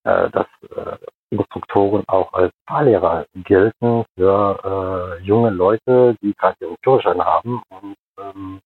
äh, 0.04 0.30
dass 0.30 0.46
äh, 0.76 0.96
Instruktoren 1.30 2.04
auch 2.08 2.32
als 2.32 2.52
Fahrlehrer 2.66 3.26
gelten 3.34 4.04
für 4.16 5.18
äh, 5.20 5.22
junge 5.22 5.50
Leute, 5.50 6.16
die 6.22 6.34
gerade 6.34 6.56
ihren 6.60 6.76
Führerschein 6.82 7.24
haben 7.24 7.62
und 7.68 7.96
ähm, 8.18 8.60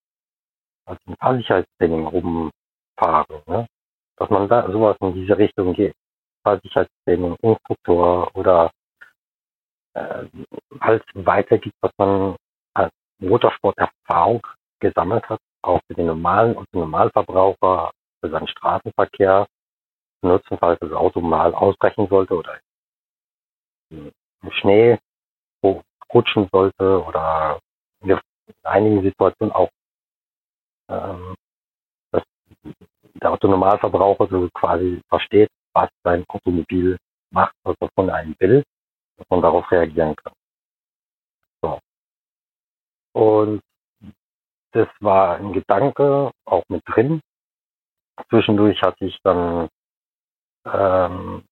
als 0.86 0.98
ein 1.06 1.16
Fahrsicherheitstraining 1.16 2.06
rumfahren. 2.06 3.42
Ne? 3.46 3.66
Dass 4.16 4.30
man 4.30 4.48
da 4.48 4.70
sowas 4.70 4.96
in 5.00 5.14
diese 5.14 5.36
Richtung 5.36 5.74
geht. 5.74 5.94
Fahrsicherheitstraining, 6.44 7.36
Instruktor 7.42 8.30
oder 8.34 8.70
äh, 9.94 10.24
halt 10.80 11.04
weitergibt, 11.14 11.76
was 11.80 11.92
man 11.98 12.36
Motorsporterfahrung 13.18 14.46
gesammelt 14.80 15.28
hat, 15.28 15.40
auch 15.62 15.80
für 15.86 15.94
den 15.94 16.06
normalen 16.06 16.56
und 16.56 16.66
den 16.72 16.80
Normalverbraucher 16.80 17.92
für 18.20 18.30
seinen 18.30 18.48
Straßenverkehr 18.48 19.46
nutzen, 20.22 20.58
falls 20.58 20.78
das 20.80 20.92
Auto 20.92 21.20
mal 21.20 21.54
ausbrechen 21.54 22.08
sollte 22.08 22.34
oder 22.34 22.58
im 23.90 24.12
Schnee 24.50 24.98
rutschen 26.12 26.48
sollte 26.52 27.04
oder 27.04 27.58
in 28.00 28.18
einigen 28.62 29.02
Situationen 29.02 29.52
auch 29.52 29.68
ähm, 30.88 31.34
dass 32.10 32.22
der 33.14 33.32
Autonormalverbraucher 33.32 34.28
so 34.28 34.48
quasi 34.54 35.00
versteht, 35.08 35.48
was 35.72 35.88
sein 36.02 36.24
Automobil 36.28 36.98
macht, 37.30 37.54
was 37.64 37.76
er 37.80 37.88
von 37.94 38.10
einem 38.10 38.34
will, 38.38 38.62
dass 39.16 39.28
man 39.30 39.42
darauf 39.42 39.70
reagieren 39.70 40.14
kann. 40.16 40.32
Und 43.14 43.62
das 44.72 44.88
war 45.00 45.36
ein 45.36 45.52
Gedanke 45.52 46.32
auch 46.44 46.64
mit 46.68 46.82
drin. 46.86 47.20
Zwischendurch 48.28 48.80
hatte 48.82 49.06
ich 49.06 49.18
dann 49.22 49.68
ähm, 50.66 51.44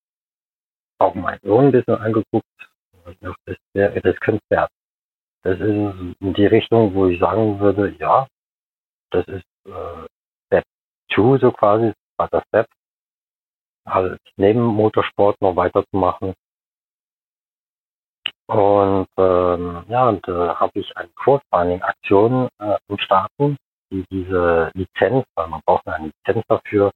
auch 0.98 1.14
meinen 1.14 1.40
Sohn 1.42 1.66
ein 1.66 1.72
bisschen 1.72 1.96
angeguckt. 1.96 2.46
Das, 3.20 3.56
wär, 3.74 4.00
das 4.00 4.20
könnte 4.20 4.42
wert. 4.48 4.70
Das 5.42 5.58
ist 5.58 5.66
in 6.20 6.34
die 6.34 6.46
Richtung, 6.46 6.94
wo 6.94 7.06
ich 7.06 7.18
sagen 7.20 7.58
würde, 7.58 7.96
ja, 7.98 8.28
das 9.10 9.26
ist 9.26 9.44
äh, 9.66 10.06
Step 10.46 10.64
2 11.14 11.38
so 11.38 11.52
quasi, 11.52 11.92
zweiter 12.16 12.42
Step. 12.48 12.66
Halt 13.86 14.20
neben 14.36 14.62
Motorsport 14.62 15.40
noch 15.40 15.56
weiterzumachen. 15.56 16.34
Und 18.48 19.08
ähm, 19.16 19.84
ja, 19.88 20.08
und 20.08 20.26
äh, 20.28 20.32
habe 20.32 20.78
ich 20.78 20.96
eine 20.96 21.08
Crowdfunding-Aktion 21.16 22.48
äh, 22.58 22.76
am 22.88 22.98
Starten, 22.98 23.56
die 23.90 24.04
diese 24.10 24.70
Lizenz, 24.74 25.24
weil 25.34 25.48
man 25.48 25.60
braucht 25.64 25.86
eine 25.86 26.06
Lizenz 26.06 26.44
dafür, 26.48 26.90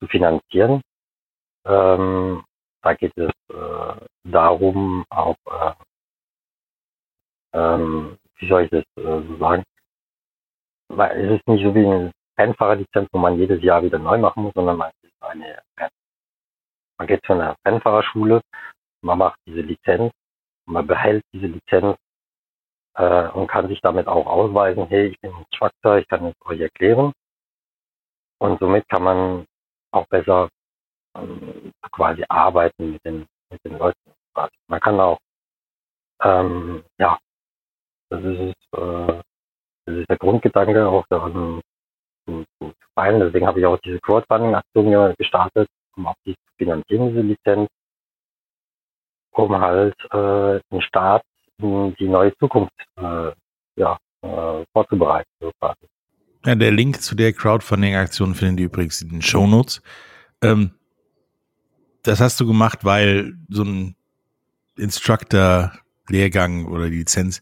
zu 0.00 0.08
finanzieren. 0.08 0.82
Ähm, 1.64 2.44
da 2.82 2.94
geht 2.94 3.16
es 3.16 3.30
äh, 3.50 4.06
darum, 4.24 5.04
auch, 5.10 5.36
äh, 5.46 5.72
ähm, 7.54 8.18
wie 8.36 8.48
soll 8.48 8.64
ich 8.64 8.70
das 8.70 8.84
äh, 8.96 9.22
so 9.28 9.36
sagen, 9.38 9.62
weil 10.88 11.24
es 11.24 11.38
ist 11.38 11.48
nicht 11.48 11.64
so 11.64 11.74
wie 11.74 11.86
eine 11.86 12.12
Rennfahrerlizenz, 12.38 13.08
wo 13.12 13.18
man 13.18 13.38
jedes 13.38 13.62
Jahr 13.62 13.82
wieder 13.82 13.98
neu 13.98 14.18
machen 14.18 14.42
muss, 14.42 14.54
sondern 14.54 14.76
man 14.76 14.90
ist 15.02 15.12
eine, 15.20 15.62
man 16.98 17.06
geht 17.06 17.24
zu 17.24 17.34
einer 17.34 17.54
Rennfahrerschule, 17.64 18.40
man 19.02 19.18
macht 19.18 19.38
diese 19.46 19.60
Lizenz, 19.60 20.12
man 20.66 20.86
behält 20.86 21.24
diese 21.32 21.46
Lizenz 21.46 21.96
äh, 22.94 23.28
und 23.28 23.48
kann 23.48 23.68
sich 23.68 23.80
damit 23.80 24.06
auch 24.06 24.26
ausweisen, 24.26 24.86
hey, 24.86 25.08
ich 25.08 25.20
bin 25.20 25.32
Instructor, 25.32 25.98
ich 25.98 26.08
kann 26.08 26.24
es 26.26 26.34
euch 26.46 26.60
erklären. 26.60 27.12
Und 28.38 28.58
somit 28.58 28.88
kann 28.88 29.02
man 29.02 29.46
auch 29.92 30.06
besser 30.08 30.48
ähm, 31.16 31.72
quasi 31.92 32.24
arbeiten 32.28 32.92
mit 32.92 33.04
den, 33.04 33.26
mit 33.50 33.64
den 33.64 33.78
Leuten. 33.78 33.98
Man 34.68 34.80
kann 34.80 34.98
auch, 34.98 35.18
ähm, 36.22 36.84
ja, 36.98 37.18
das 38.08 38.24
ist, 38.24 38.54
äh, 38.72 39.22
das 39.86 39.96
ist 39.96 40.08
der 40.08 40.18
Grundgedanke 40.18 40.86
auch 40.88 41.04
daran 41.08 41.60
zu, 42.26 42.44
feiern. 42.94 43.20
Deswegen 43.20 43.46
habe 43.46 43.60
ich 43.60 43.66
auch 43.66 43.78
diese 43.78 44.00
Crowdfunding-Aktion 44.00 45.14
gestartet, 45.16 45.68
um 45.96 46.06
auch 46.06 46.14
die 46.24 46.34
zu 46.34 46.54
finanzieren, 46.56 47.08
diese 47.08 47.20
Lizenz, 47.20 47.68
um 49.32 49.60
halt 49.60 49.96
äh, 50.12 50.60
den 50.70 50.82
Staat 50.82 51.22
in 51.58 51.94
die 51.98 52.08
neue 52.08 52.36
Zukunft 52.38 52.72
äh, 52.96 53.32
ja, 53.76 53.98
äh, 54.22 54.64
vorzubereiten. 54.72 55.28
So 55.40 55.50
quasi. 55.60 55.86
Ja, 56.44 56.54
der 56.54 56.72
Link 56.72 57.00
zu 57.02 57.14
der 57.14 57.32
Crowdfunding-Aktion 57.32 58.34
finden 58.34 58.56
die 58.56 58.64
übrigens 58.64 59.00
in 59.00 59.10
den 59.10 59.22
Shownotes. 59.22 59.82
Ähm, 60.42 60.72
das 62.02 62.20
hast 62.20 62.40
du 62.40 62.46
gemacht, 62.46 62.84
weil 62.84 63.34
so 63.48 63.62
ein 63.62 63.94
Instructor-Lehrgang 64.76 66.66
oder 66.66 66.90
die 66.90 66.98
Lizenz 66.98 67.40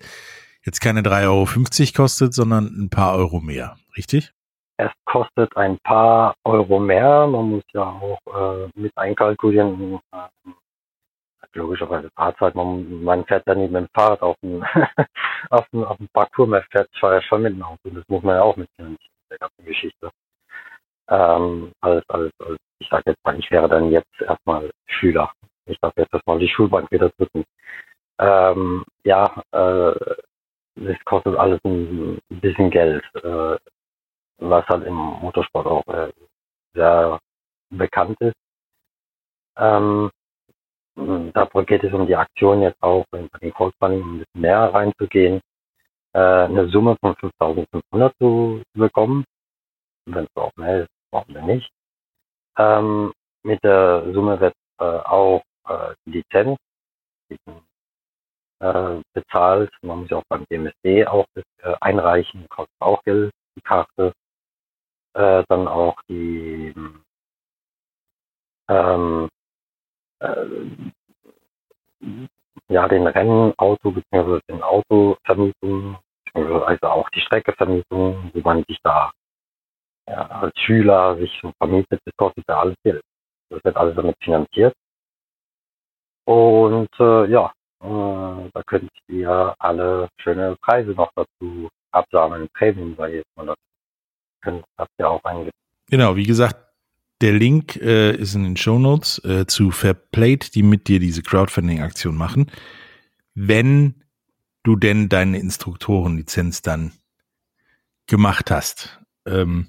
jetzt 0.64 0.81
keine 0.81 1.00
3,50 1.00 1.24
Euro 1.24 2.03
kostet, 2.03 2.35
sondern 2.35 2.66
ein 2.66 2.90
paar 2.90 3.16
Euro 3.16 3.40
mehr, 3.40 3.76
richtig? 3.96 4.33
Es 4.76 4.90
kostet 5.05 5.55
ein 5.57 5.79
paar 5.85 6.35
Euro 6.44 6.79
mehr. 6.79 7.26
Man 7.26 7.50
muss 7.50 7.64
ja 7.72 7.83
auch 7.83 8.18
äh, 8.26 8.68
mit 8.74 8.96
einkalkulieren, 8.96 9.98
äh, 10.12 10.50
logischerweise 11.54 12.10
Fahrzeit. 12.10 12.54
Man, 12.54 13.02
man 13.02 13.24
fährt 13.26 13.46
ja 13.46 13.54
nicht 13.54 13.72
mit 13.72 13.82
dem 13.82 13.88
Fahrrad 13.94 14.22
auf 14.22 14.36
dem, 14.42 14.64
auf 15.50 15.66
auf 15.72 15.96
dem 15.96 16.08
Parcours, 16.12 16.48
man 16.48 16.62
fährt 16.70 16.88
ja 17.00 17.22
schon 17.22 17.42
mit 17.42 17.54
dem 17.54 17.62
Auto. 17.62 17.90
Das 17.90 18.04
muss 18.08 18.22
man 18.22 18.36
ja 18.36 18.42
auch 18.42 18.56
mitnehmen, 18.56 18.96
der 19.30 19.38
ganzen 19.38 19.64
Geschichte. 19.64 20.10
Ähm, 21.08 21.72
als, 21.80 22.08
als, 22.08 22.32
als, 22.40 22.58
ich 22.78 22.88
sage 22.88 23.10
jetzt 23.10 23.24
mal, 23.24 23.38
ich 23.38 23.50
wäre 23.50 23.68
dann 23.68 23.90
jetzt 23.90 24.20
erstmal 24.20 24.70
Schüler. 24.86 25.32
Ich 25.66 25.78
darf 25.80 25.92
jetzt 25.96 26.12
erstmal 26.12 26.38
die 26.38 26.48
Schulbank 26.48 26.90
wieder 26.90 27.10
drücken. 27.10 27.44
Ähm, 28.18 28.84
ja, 29.04 29.42
äh, 29.52 29.94
das 30.76 31.04
kostet 31.04 31.36
alles 31.36 31.60
ein, 31.64 32.18
ein 32.30 32.40
bisschen 32.40 32.70
Geld, 32.70 33.04
äh, 33.22 33.58
was 34.38 34.66
halt 34.68 34.86
im 34.86 34.94
Motorsport 34.94 35.66
auch 35.66 35.86
äh, 35.88 36.12
sehr 36.74 37.18
bekannt 37.70 38.20
ist. 38.20 38.36
Ähm, 39.56 40.10
da 41.32 41.44
geht 41.62 41.84
es 41.84 41.92
um 41.92 42.06
die 42.06 42.16
Aktion 42.16 42.62
jetzt 42.62 42.82
auch, 42.82 43.04
bei 43.10 43.26
den 43.40 43.52
Crowdfunding 43.52 44.02
ein 44.02 44.18
bisschen 44.18 44.40
mehr 44.40 44.72
reinzugehen, 44.72 45.40
äh, 46.12 46.18
eine 46.18 46.68
Summe 46.68 46.96
von 47.00 47.14
5.500 47.14 48.12
zu 48.18 48.62
bekommen. 48.74 49.24
Wenn 50.06 50.24
es 50.24 50.36
auch 50.36 50.52
mehr 50.56 50.82
ist, 50.82 50.88
brauchen 51.10 51.34
wir 51.34 51.42
nicht. 51.42 51.70
Ähm, 52.58 53.12
mit 53.42 53.62
der 53.64 54.12
Summe 54.12 54.40
wird 54.40 54.54
äh, 54.80 54.84
auch 54.84 55.42
äh, 55.68 55.94
die 56.06 56.10
Lizenz 56.12 56.58
äh, 58.60 59.00
bezahlt. 59.14 59.72
Man 59.82 60.00
muss 60.00 60.10
ja 60.10 60.18
auch 60.18 60.24
beim 60.28 60.44
DMSD 60.50 61.06
auch 61.06 61.26
das, 61.34 61.44
äh, 61.62 61.74
einreichen, 61.80 62.46
kostet 62.48 62.80
auch 62.80 63.02
Geld, 63.04 63.32
die 63.56 63.62
Karte. 63.62 64.12
Äh, 65.14 65.44
dann 65.48 65.66
auch 65.66 66.00
die 66.08 66.72
ähm, 66.76 67.02
äh, 68.68 69.39
ja, 72.68 72.88
den 72.88 73.06
Rennauto 73.06 73.90
bzw. 73.90 74.40
den 74.48 74.62
Autovermietung, 74.62 75.98
also 76.35 76.87
auch 76.87 77.09
die 77.11 77.20
Streckevermietung, 77.20 78.30
wo 78.33 78.40
man 78.40 78.64
sich 78.68 78.78
da 78.83 79.11
ja, 80.09 80.26
als 80.26 80.59
Schüler 80.59 81.16
sich 81.16 81.40
vermietet, 81.59 82.00
das 82.04 82.16
kostet 82.16 82.44
ja 82.48 82.61
alles 82.61 82.76
Geld. 82.83 83.02
Das 83.48 83.62
wird 83.64 83.76
alles 83.76 83.96
damit 83.96 84.16
finanziert. 84.22 84.74
Und 86.24 86.90
äh, 86.98 87.26
ja, 87.30 87.52
äh, 87.83 88.50
da 88.52 88.62
könnt 88.66 88.90
ihr 89.09 89.54
alle 89.59 90.09
schöne 90.18 90.56
Preise 90.62 90.90
noch 90.92 91.11
dazu 91.14 91.68
absammeln. 91.92 92.48
Prämien, 92.54 92.92
ich 92.92 93.14
jetzt 93.14 93.37
mal. 93.37 93.46
Das 93.46 93.56
könnt, 94.42 94.64
habt 94.78 94.92
ihr 94.98 95.09
auch 95.09 95.22
eingebaut. 95.24 95.52
Genau, 95.88 96.14
wie 96.14 96.26
gesagt, 96.26 96.69
der 97.20 97.33
Link 97.33 97.76
äh, 97.76 98.12
ist 98.12 98.35
in 98.35 98.44
den 98.44 98.56
Show 98.56 98.78
Notes 98.78 99.22
äh, 99.24 99.46
zu 99.46 99.70
Fairplate, 99.70 100.50
die 100.50 100.62
mit 100.62 100.88
dir 100.88 101.00
diese 101.00 101.22
Crowdfunding-Aktion 101.22 102.16
machen. 102.16 102.50
Wenn 103.35 104.02
du 104.62 104.76
denn 104.76 105.09
deine 105.09 105.38
Instruktorenlizenz 105.38 106.62
dann 106.62 106.92
gemacht 108.06 108.50
hast, 108.50 109.00
ähm, 109.26 109.68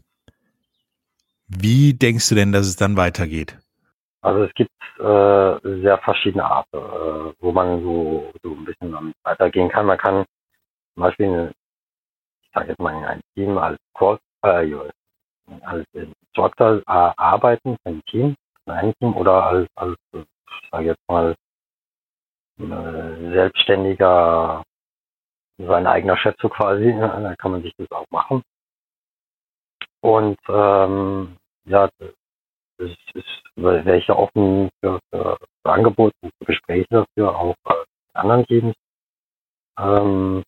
wie 1.47 1.93
denkst 1.93 2.29
du 2.29 2.35
denn, 2.35 2.51
dass 2.51 2.67
es 2.67 2.77
dann 2.77 2.95
weitergeht? 2.95 3.57
Also 4.21 4.43
es 4.43 4.53
gibt 4.53 4.71
äh, 4.99 5.81
sehr 5.81 5.99
verschiedene 6.03 6.45
Arten, 6.45 6.77
äh, 6.77 7.33
wo 7.39 7.51
man 7.51 7.81
so, 7.81 8.31
so 8.43 8.51
ein 8.51 8.65
bisschen 8.65 8.91
damit 8.91 9.15
weitergehen 9.23 9.69
kann. 9.69 9.87
Man 9.87 9.97
kann 9.97 10.25
zum 10.93 11.03
Beispiel, 11.03 11.51
ich 12.41 12.49
sage 12.53 12.69
jetzt 12.69 12.79
mal, 12.79 12.93
ein 13.05 13.21
Team 13.35 13.57
als 13.57 13.77
Cross, 13.93 14.19
äh, 14.45 14.67
als 15.61 15.85
Instructor 15.93 16.77
äh, 16.79 16.83
arbeiten 17.17 17.77
für 17.83 17.89
ein 17.89 18.01
Team, 18.05 18.35
für 18.65 18.73
ein 18.73 18.93
Team 18.99 19.15
oder 19.15 19.45
als, 19.45 19.67
als 19.75 19.97
ich 20.13 20.69
sage 20.71 20.85
jetzt 20.85 21.09
mal, 21.09 21.35
äh, 22.59 23.31
selbstständiger, 23.33 24.63
sein 25.57 25.87
eigener 25.87 26.17
Chef 26.17 26.35
so 26.41 26.49
quasi, 26.49 26.85
dann 26.85 27.35
kann 27.37 27.51
man 27.51 27.63
sich 27.63 27.73
das 27.77 27.91
auch 27.91 28.05
machen. 28.11 28.43
Und 30.01 30.39
ähm, 30.49 31.37
ja, 31.65 31.89
das 32.77 32.89
ist, 33.13 33.43
wäre 33.55 33.97
ich 33.97 34.07
ja 34.07 34.15
offen 34.15 34.69
für, 34.79 34.99
für, 35.11 35.37
für 35.61 35.71
Angebote 35.71 36.15
für 36.21 36.45
Gespräche 36.45 36.87
dafür, 36.89 37.35
auch 37.35 37.55
äh, 37.65 37.85
anderen 38.13 38.45
Teams, 38.45 38.75
ähm, 39.79 40.43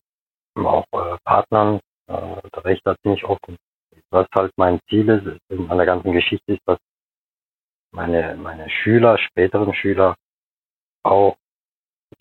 auch 0.56 0.84
äh, 0.92 1.16
Partnern, 1.24 1.76
äh, 2.08 2.40
da 2.52 2.64
wäre 2.64 2.74
ich 2.74 2.82
da 2.82 2.96
ziemlich 3.02 3.24
offen 3.24 3.56
was 4.14 4.26
halt 4.34 4.52
mein 4.56 4.80
Ziel 4.88 5.08
ist 5.08 5.40
in 5.50 5.66
meiner 5.66 5.84
ganzen 5.84 6.12
Geschichte 6.12 6.54
ist, 6.54 6.62
dass 6.66 6.78
meine, 7.92 8.36
meine 8.36 8.70
Schüler, 8.70 9.18
späteren 9.18 9.74
Schüler 9.74 10.14
auch 11.02 11.36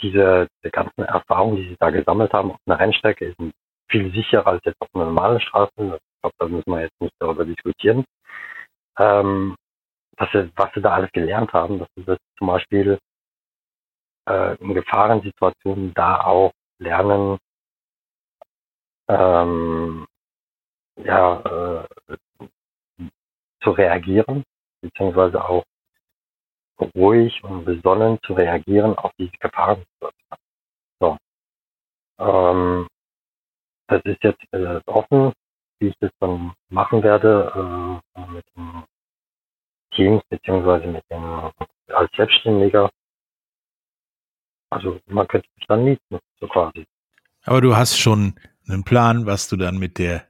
diese, 0.01 0.47
diese 0.58 0.71
ganzen 0.71 1.03
Erfahrungen, 1.03 1.58
die 1.58 1.69
sie 1.69 1.77
da 1.79 1.89
gesammelt 1.91 2.34
haben 2.34 2.51
auf 2.51 2.58
einer 2.65 2.79
Rennstrecke, 2.79 3.25
ist 3.25 3.38
viel 3.89 4.12
sicherer 4.12 4.47
als 4.47 4.65
jetzt 4.65 4.82
auf 4.82 4.89
einer 4.93 5.06
normalen 5.06 5.39
Straße. 5.39 5.71
Ich 5.77 6.21
glaube, 6.21 6.36
da 6.39 6.47
müssen 6.47 6.71
wir 6.71 6.82
jetzt 6.82 6.99
nicht 6.99 7.13
darüber 7.19 7.45
diskutieren. 7.45 8.03
Ähm, 8.99 9.56
dass 10.17 10.32
sie, 10.32 10.51
was 10.56 10.73
sie 10.73 10.82
da 10.82 10.93
alles 10.93 11.12
gelernt 11.12 11.53
haben, 11.53 11.79
dass 11.79 11.88
sie 11.95 12.06
das 12.06 12.17
zum 12.38 12.47
Beispiel 12.47 12.99
äh, 14.29 14.56
in 14.58 14.73
Gefahrensituationen 14.73 15.93
da 15.93 16.21
auch 16.21 16.51
lernen, 16.79 17.38
ähm, 19.10 20.06
ja, 20.97 21.86
äh, 21.89 22.17
zu 23.62 23.71
reagieren, 23.71 24.43
beziehungsweise 24.82 25.43
auch 25.43 25.63
ruhig 26.95 27.43
und 27.43 27.65
besonnen 27.65 28.19
zu 28.25 28.34
reagieren 28.34 28.97
auf 28.97 29.12
diese 29.17 29.38
Gefahrensituation. 29.39 30.38
So. 30.99 31.17
Ähm, 32.19 32.88
das 33.88 34.01
ist 34.06 34.23
jetzt 34.23 34.43
äh, 34.51 34.82
offen, 34.86 35.34
wie 35.79 35.88
ich 35.88 35.95
das 35.99 36.12
dann 36.19 36.53
machen 36.69 37.03
werde 37.03 38.01
äh, 38.15 38.32
mit 38.32 38.45
dem 38.56 38.84
Teams 39.91 40.23
beziehungsweise 40.29 40.88
mit 40.88 41.03
dem 41.10 41.51
als 41.89 42.12
Selbstständiger. 42.15 42.89
Also 44.69 44.99
man 45.06 45.27
könnte 45.27 45.47
sich 45.56 45.67
dann 45.67 45.84
mieten, 45.84 46.19
so 46.39 46.47
quasi. 46.47 46.86
Aber 47.43 47.62
du 47.62 47.75
hast 47.75 47.99
schon 47.99 48.39
einen 48.67 48.84
Plan, 48.84 49.25
was 49.25 49.47
du 49.47 49.56
dann 49.58 49.77
mit 49.77 49.99
der 49.99 50.25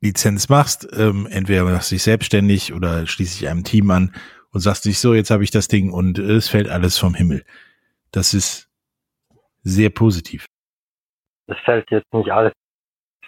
Lizenz 0.00 0.48
machst. 0.48 0.88
Ähm, 0.98 1.26
entweder 1.30 1.64
machst 1.64 1.90
du 1.90 1.94
dich 1.94 2.02
selbstständig 2.02 2.72
oder 2.72 3.06
schließt 3.06 3.40
dich 3.40 3.48
einem 3.48 3.64
Team 3.64 3.90
an 3.90 4.14
und 4.52 4.60
sagst 4.60 4.84
dich 4.84 4.98
so, 4.98 5.14
jetzt 5.14 5.30
habe 5.30 5.44
ich 5.44 5.50
das 5.50 5.68
Ding 5.68 5.92
und 5.92 6.18
es 6.18 6.48
fällt 6.48 6.68
alles 6.68 6.98
vom 6.98 7.14
Himmel. 7.14 7.44
Das 8.12 8.34
ist 8.34 8.68
sehr 9.62 9.90
positiv. 9.90 10.46
Es 11.46 11.58
fällt 11.64 11.90
jetzt 11.90 12.12
nicht 12.12 12.30
alles, 12.30 12.52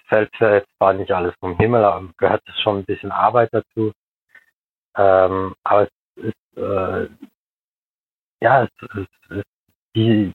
fällt 0.06 0.30
zwar 0.36 0.92
nicht 0.94 1.10
alles 1.10 1.34
vom 1.40 1.56
Himmel, 1.58 1.84
aber 1.84 2.08
gehört 2.18 2.42
schon 2.62 2.78
ein 2.78 2.84
bisschen 2.84 3.12
Arbeit 3.12 3.50
dazu. 3.52 3.92
Ähm, 4.96 5.54
aber 5.64 5.88
es 6.16 6.24
ist, 6.24 6.56
äh, 6.58 7.08
ja, 8.40 8.64
es, 8.64 8.70
es, 8.94 9.06
es, 9.30 9.44
die, 9.94 10.32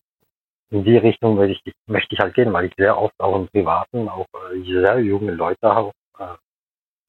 in 0.69 0.83
die 0.83 0.97
Richtung 0.97 1.35
möchte 1.35 1.61
ich, 1.63 1.75
möchte 1.85 2.15
ich 2.15 2.19
halt 2.19 2.33
gehen, 2.33 2.51
weil 2.53 2.65
ich 2.65 2.73
sehr 2.77 2.97
oft 2.97 3.19
auch 3.19 3.35
im 3.35 3.47
Privaten 3.47 4.09
auch 4.09 4.27
äh, 4.51 4.63
sehr 4.63 4.99
junge 4.99 5.31
Leute 5.31 5.67
äh, 5.67 5.91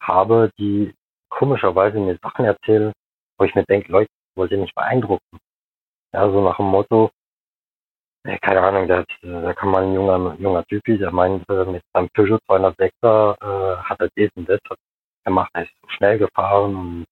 habe, 0.00 0.50
die 0.58 0.94
komischerweise 1.28 1.98
mir 1.98 2.18
Sachen 2.22 2.44
erzählen, 2.44 2.92
wo 3.38 3.44
ich 3.44 3.54
mir 3.54 3.64
denke, 3.64 3.92
Leute, 3.92 4.10
wollt 4.36 4.50
ihr 4.50 4.58
nicht 4.58 4.74
beeindrucken. 4.74 5.38
Ja, 6.12 6.30
so 6.30 6.40
nach 6.40 6.56
dem 6.56 6.66
Motto, 6.66 7.10
äh, 8.24 8.38
keine 8.38 8.62
Ahnung, 8.62 8.88
da, 8.88 9.04
da 9.22 9.52
kann 9.54 9.70
man 9.70 9.84
ein 9.84 9.94
junger, 9.94 10.34
junger 10.38 10.64
Typi, 10.64 10.98
der 10.98 11.10
meint, 11.12 11.48
äh, 11.50 11.64
mit 11.64 11.82
seinem 11.92 12.08
Peugeot 12.10 12.40
206er 12.48 13.36
äh, 13.42 13.76
hat 13.82 14.00
er 14.00 14.08
das 14.16 14.30
und 14.36 14.48
das 14.48 14.60
gemacht, 15.24 15.50
er 15.54 15.62
ist 15.64 15.72
schnell 15.88 16.18
gefahren 16.18 16.76
und 16.76 17.06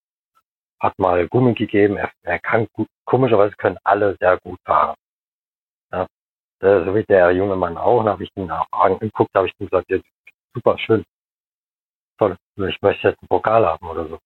hat 0.80 0.98
mal 0.98 1.28
Gummi 1.28 1.54
gegeben, 1.54 1.96
er, 1.96 2.11
er 2.22 2.38
kann 2.38 2.66
gut, 2.72 2.88
komischerweise 3.04 3.54
können 3.56 3.78
alle 3.85 4.16
sehr 4.20 4.38
gut 4.38 4.59
fahren. 4.64 4.96
Ja, 5.92 6.06
so 6.61 6.94
wie 6.94 7.04
der 7.04 7.32
junge 7.32 7.56
Mann 7.56 7.76
auch, 7.76 8.00
und 8.00 8.09
habe 8.09 8.24
ich 8.24 8.30
ihn 8.37 8.50
auch 8.50 8.66
angeguckt, 8.72 9.35
habe 9.35 9.46
ich 9.48 9.54
ihm 9.59 9.68
gesagt, 9.68 9.90
ja, 9.90 9.98
super 10.54 10.78
schön, 10.78 11.04
toll, 12.18 12.37
ich 12.57 12.81
möchte 12.83 13.09
jetzt 13.09 13.20
einen 13.20 13.29
Pokal 13.29 13.66
haben 13.66 13.88
oder 13.88 14.09
so. 14.09 14.18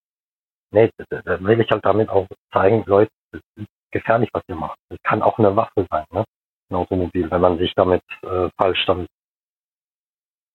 Nee, 0.72 0.90
da 1.10 1.40
will 1.40 1.60
ich 1.60 1.70
halt 1.70 1.84
damit 1.84 2.08
auch 2.08 2.26
zeigen, 2.52 2.84
Leute, 2.86 3.10
es 3.32 3.40
ist 3.56 3.68
gefährlich, 3.90 4.30
was 4.32 4.42
ihr 4.48 4.54
macht. 4.54 4.78
Es 4.88 4.98
kann 5.02 5.22
auch 5.22 5.38
eine 5.38 5.54
Waffe 5.56 5.86
sein, 5.90 6.04
ne? 6.12 6.24
Ein 6.70 6.76
Automobil, 6.76 7.28
wenn 7.30 7.40
man 7.40 7.58
sich 7.58 7.74
damit 7.74 8.02
äh, 8.22 8.48
falsch 8.56 8.84
damit 8.86 9.08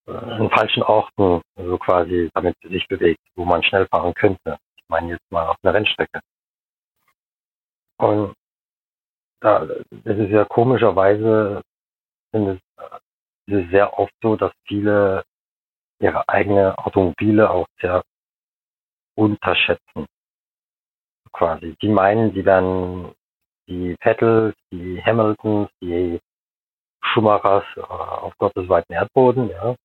äh, 0.07 0.37
in 0.37 0.49
falschen 0.49 0.83
Orten 0.83 1.41
so 1.55 1.77
quasi 1.77 2.29
damit 2.33 2.55
sich 2.61 2.87
bewegt, 2.87 3.19
wo 3.35 3.43
man 3.45 3.63
schnell 3.63 3.87
fahren 3.87 4.13
könnte. 4.13 4.57
Ich 4.77 4.83
meine 4.87 5.11
jetzt 5.11 5.31
mal 5.31 5.47
auf 5.47 5.57
einer 5.63 5.73
Rennstrecke. 5.73 6.21
Und 7.97 8.33
da, 9.41 9.63
es 9.63 10.17
ist 10.17 10.29
ja 10.29 10.45
komischerweise, 10.45 11.61
sind 12.31 12.47
es, 12.47 12.59
es 13.47 13.65
ist 13.65 13.71
sehr 13.71 13.97
oft 13.97 14.13
so, 14.21 14.35
dass 14.35 14.51
viele 14.67 15.23
ihre 15.99 16.27
eigene 16.27 16.77
Automobile 16.77 17.49
auch 17.49 17.67
sehr 17.81 18.03
unterschätzen. 19.15 20.05
Quasi. 21.31 21.75
Die 21.81 21.89
meinen, 21.89 22.33
die 22.33 22.45
werden 22.45 23.13
die 23.67 23.95
Vettels, 23.99 24.55
die 24.71 25.01
Hamiltons, 25.03 25.69
die 25.81 26.19
Schumachers 27.03 27.65
äh, 27.75 27.81
auf 27.81 28.37
Gottes 28.37 28.69
weiten 28.69 28.93
Erdboden, 28.93 29.49
ja. 29.49 29.75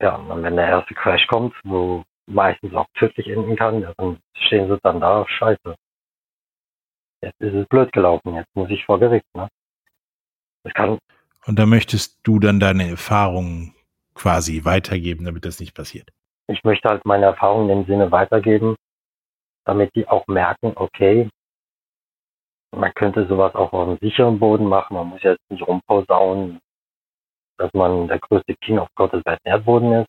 Ja, 0.00 0.14
und 0.16 0.42
wenn 0.42 0.56
der 0.56 0.68
erste 0.68 0.94
Crash 0.94 1.26
kommt, 1.26 1.54
wo 1.64 2.04
meistens 2.26 2.74
auch 2.74 2.86
tödlich 2.94 3.26
enden 3.28 3.56
kann, 3.56 3.82
ja, 3.82 3.92
dann 3.96 4.18
stehen 4.34 4.68
sie 4.68 4.78
dann 4.82 5.00
da, 5.00 5.26
scheiße. 5.28 5.74
Jetzt 7.22 7.40
ist 7.40 7.54
es 7.54 7.68
blöd 7.68 7.92
gelaufen, 7.92 8.34
jetzt 8.34 8.54
muss 8.54 8.70
ich 8.70 8.84
vor 8.84 8.98
Gericht, 8.98 9.26
ne? 9.34 9.48
Das 10.62 10.72
kann. 10.74 10.98
Und 11.46 11.58
da 11.58 11.66
möchtest 11.66 12.20
du 12.22 12.38
dann 12.38 12.60
deine 12.60 12.88
Erfahrungen 12.88 13.74
quasi 14.20 14.64
weitergeben, 14.64 15.24
damit 15.24 15.44
das 15.46 15.60
nicht 15.60 15.74
passiert? 15.74 16.10
Ich 16.48 16.62
möchte 16.64 16.88
halt 16.88 17.04
meine 17.06 17.26
Erfahrungen 17.26 17.70
in 17.70 17.78
dem 17.78 17.86
Sinne 17.86 18.12
weitergeben, 18.12 18.76
damit 19.64 19.94
die 19.94 20.06
auch 20.08 20.26
merken, 20.26 20.72
okay, 20.76 21.28
man 22.76 22.92
könnte 22.94 23.26
sowas 23.26 23.54
auch 23.54 23.72
auf 23.72 23.88
einem 23.88 23.98
sicheren 23.98 24.38
Boden 24.38 24.66
machen. 24.66 24.94
Man 24.94 25.08
muss 25.08 25.22
jetzt 25.22 25.42
nicht 25.50 25.66
rumposaunen, 25.66 26.60
dass 27.56 27.72
man 27.72 28.08
der 28.08 28.18
größte 28.18 28.54
King 28.56 28.78
auf 28.78 28.88
Gottes 28.94 29.22
weiten 29.24 29.46
Erdboden 29.46 29.92
ist, 29.92 30.08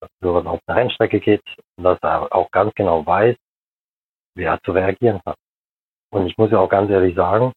dass 0.00 0.10
sowas 0.20 0.46
auf 0.46 0.60
eine 0.66 0.80
Rennstrecke 0.80 1.20
geht 1.20 1.42
und 1.76 1.84
dass 1.84 1.98
er 2.02 2.34
auch 2.34 2.50
ganz 2.50 2.72
genau 2.74 3.04
weiß, 3.04 3.36
wie 4.36 4.44
er 4.44 4.58
zu 4.62 4.72
reagieren 4.72 5.20
hat. 5.26 5.36
Und 6.10 6.26
ich 6.26 6.36
muss 6.38 6.50
ja 6.50 6.58
auch 6.58 6.68
ganz 6.68 6.90
ehrlich 6.90 7.14
sagen, 7.14 7.52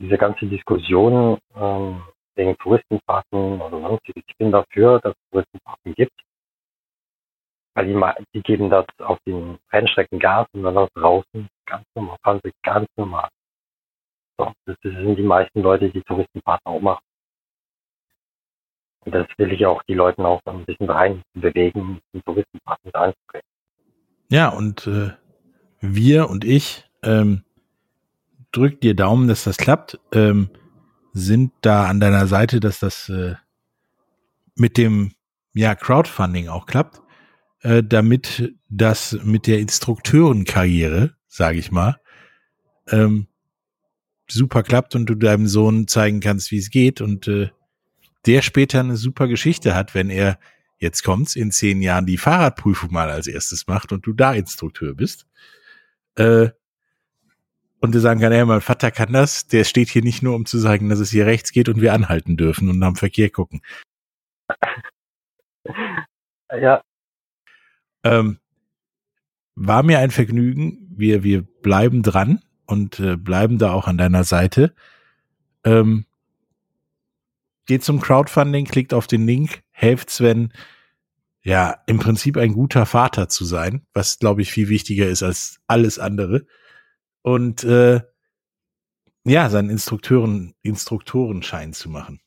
diese 0.00 0.18
ganze 0.18 0.46
Diskussion 0.46 1.38
ähm, 1.56 2.02
wegen 2.36 2.56
Touristenfahrten 2.58 3.60
oder 3.60 3.80
sonstiges. 3.80 4.22
Ich 4.26 4.36
bin 4.36 4.50
dafür, 4.50 5.00
dass 5.00 5.12
es 5.12 5.30
Touristenfahrten 5.30 5.94
gibt. 5.94 6.20
Weil 7.74 7.86
die, 7.86 8.24
die 8.34 8.42
geben 8.42 8.70
das 8.70 8.86
auf 8.98 9.18
den 9.26 9.58
Rennstrecken 9.72 10.18
Gas 10.20 10.46
und 10.52 10.62
dann 10.62 10.88
draußen 10.94 11.48
ganz 11.66 11.84
normal, 11.94 12.16
fahren 12.22 12.40
sie 12.44 12.52
ganz 12.62 12.88
normal. 12.96 13.28
So, 14.38 14.52
das 14.66 14.76
sind 14.82 15.16
die 15.16 15.22
meisten 15.22 15.60
Leute, 15.60 15.90
die 15.90 16.02
Touristenfahrten 16.02 16.66
auch 16.66 16.80
machen. 16.80 17.04
Und 19.04 19.14
das 19.14 19.26
will 19.36 19.52
ich 19.52 19.66
auch 19.66 19.82
die 19.84 19.94
Leuten 19.94 20.24
auch 20.24 20.40
ein 20.46 20.64
bisschen 20.64 20.88
rein 20.88 21.22
bewegen, 21.34 22.00
in 22.12 22.22
Touristenfahrten 22.22 22.94
einzubringen. 22.94 23.46
Ja, 24.30 24.48
und 24.48 24.86
äh, 24.86 25.10
wir 25.80 26.30
und 26.30 26.44
ich 26.44 26.84
ähm, 27.02 27.44
drückt 28.52 28.82
dir 28.82 28.94
Daumen, 28.94 29.28
dass 29.28 29.44
das 29.44 29.58
klappt. 29.58 29.98
Ähm, 30.12 30.48
sind 31.14 31.52
da 31.62 31.86
an 31.86 32.00
deiner 32.00 32.26
Seite, 32.26 32.60
dass 32.60 32.80
das 32.80 33.08
äh, 33.08 33.36
mit 34.56 34.76
dem 34.76 35.12
ja, 35.54 35.74
Crowdfunding 35.74 36.48
auch 36.48 36.66
klappt, 36.66 37.00
äh, 37.62 37.82
damit 37.82 38.52
das 38.68 39.18
mit 39.22 39.46
der 39.46 39.60
Instrukteurenkarriere, 39.60 41.14
sage 41.28 41.58
ich 41.58 41.70
mal, 41.70 42.00
ähm, 42.88 43.28
super 44.28 44.62
klappt 44.62 44.96
und 44.96 45.06
du 45.06 45.14
deinem 45.14 45.46
Sohn 45.46 45.86
zeigen 45.86 46.20
kannst, 46.20 46.50
wie 46.50 46.58
es 46.58 46.70
geht 46.70 47.00
und 47.00 47.28
äh, 47.28 47.50
der 48.26 48.42
später 48.42 48.80
eine 48.80 48.96
super 48.96 49.28
Geschichte 49.28 49.74
hat, 49.74 49.94
wenn 49.94 50.10
er 50.10 50.38
jetzt 50.78 51.04
kommt's 51.04 51.36
in 51.36 51.52
zehn 51.52 51.80
Jahren 51.80 52.06
die 52.06 52.18
Fahrradprüfung 52.18 52.92
mal 52.92 53.10
als 53.10 53.26
erstes 53.26 53.66
macht 53.66 53.92
und 53.92 54.06
du 54.06 54.12
da 54.12 54.34
Instrukteur 54.34 54.94
bist. 54.94 55.26
Äh, 56.16 56.48
und 57.84 57.92
wir 57.92 58.00
sagen 58.00 58.20
kann, 58.20 58.32
ja, 58.32 58.44
mein 58.46 58.62
Vater 58.62 58.90
kann 58.90 59.12
das, 59.12 59.46
der 59.46 59.64
steht 59.64 59.90
hier 59.90 60.02
nicht 60.02 60.22
nur, 60.22 60.34
um 60.34 60.46
zu 60.46 60.58
sagen, 60.58 60.88
dass 60.88 60.98
es 60.98 61.10
hier 61.10 61.26
rechts 61.26 61.52
geht 61.52 61.68
und 61.68 61.80
wir 61.82 61.92
anhalten 61.92 62.36
dürfen 62.36 62.70
und 62.70 62.82
am 62.82 62.96
Verkehr 62.96 63.30
gucken. 63.30 63.60
Ja. 66.60 66.82
Ähm, 68.04 68.38
war 69.56 69.82
mir 69.82 69.98
ein 69.98 70.12
Vergnügen. 70.12 70.86
Wir, 70.94 71.24
wir 71.24 71.42
bleiben 71.42 72.02
dran 72.02 72.44
und 72.66 73.00
äh, 73.00 73.16
bleiben 73.16 73.58
da 73.58 73.72
auch 73.72 73.88
an 73.88 73.98
deiner 73.98 74.22
Seite. 74.22 74.72
Ähm, 75.64 76.04
geht 77.66 77.82
zum 77.82 78.00
Crowdfunding, 78.00 78.66
klickt 78.66 78.94
auf 78.94 79.08
den 79.08 79.26
Link, 79.26 79.62
helft 79.72 80.10
Sven, 80.10 80.52
ja, 81.42 81.78
im 81.86 81.98
Prinzip 81.98 82.36
ein 82.36 82.52
guter 82.52 82.86
Vater 82.86 83.28
zu 83.28 83.44
sein, 83.44 83.84
was, 83.94 84.20
glaube 84.20 84.42
ich, 84.42 84.52
viel 84.52 84.68
wichtiger 84.68 85.08
ist 85.08 85.24
als 85.24 85.60
alles 85.66 85.98
andere 85.98 86.46
und 87.24 87.64
äh, 87.64 88.00
ja, 89.24 89.48
seinen 89.48 89.70
Instrukteuren, 89.70 90.54
Instruktorenschein 90.62 91.72
zu 91.72 91.88
machen. 91.88 92.20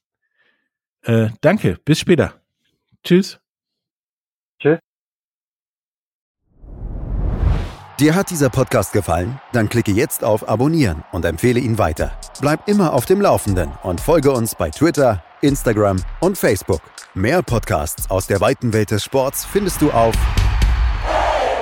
Äh, 1.03 1.29
danke, 1.41 1.77
bis 1.86 1.99
später. 1.99 2.41
Tschüss. 3.03 3.39
Tschüss. 4.60 4.79
Dir 7.99 8.15
hat 8.15 8.29
dieser 8.29 8.49
Podcast 8.49 8.91
gefallen? 8.91 9.39
Dann 9.53 9.69
klicke 9.69 9.91
jetzt 9.91 10.23
auf 10.23 10.49
Abonnieren 10.49 11.03
und 11.12 11.25
empfehle 11.25 11.60
ihn 11.60 11.77
weiter. 11.77 12.19
Bleib 12.41 12.67
immer 12.67 12.93
auf 12.93 13.05
dem 13.05 13.21
Laufenden 13.21 13.71
und 13.83 14.01
folge 14.01 14.31
uns 14.31 14.55
bei 14.55 14.69
Twitter, 14.69 15.23
Instagram 15.41 16.03
und 16.19 16.38
Facebook. 16.38 16.81
Mehr 17.13 17.43
Podcasts 17.43 18.10
aus 18.10 18.27
der 18.27 18.41
weiten 18.41 18.73
Welt 18.73 18.91
des 18.91 19.03
Sports 19.03 19.45
findest 19.45 19.81
du 19.81 19.91
auf 19.91 20.15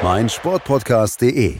meinsportpodcast.de. 0.01 1.59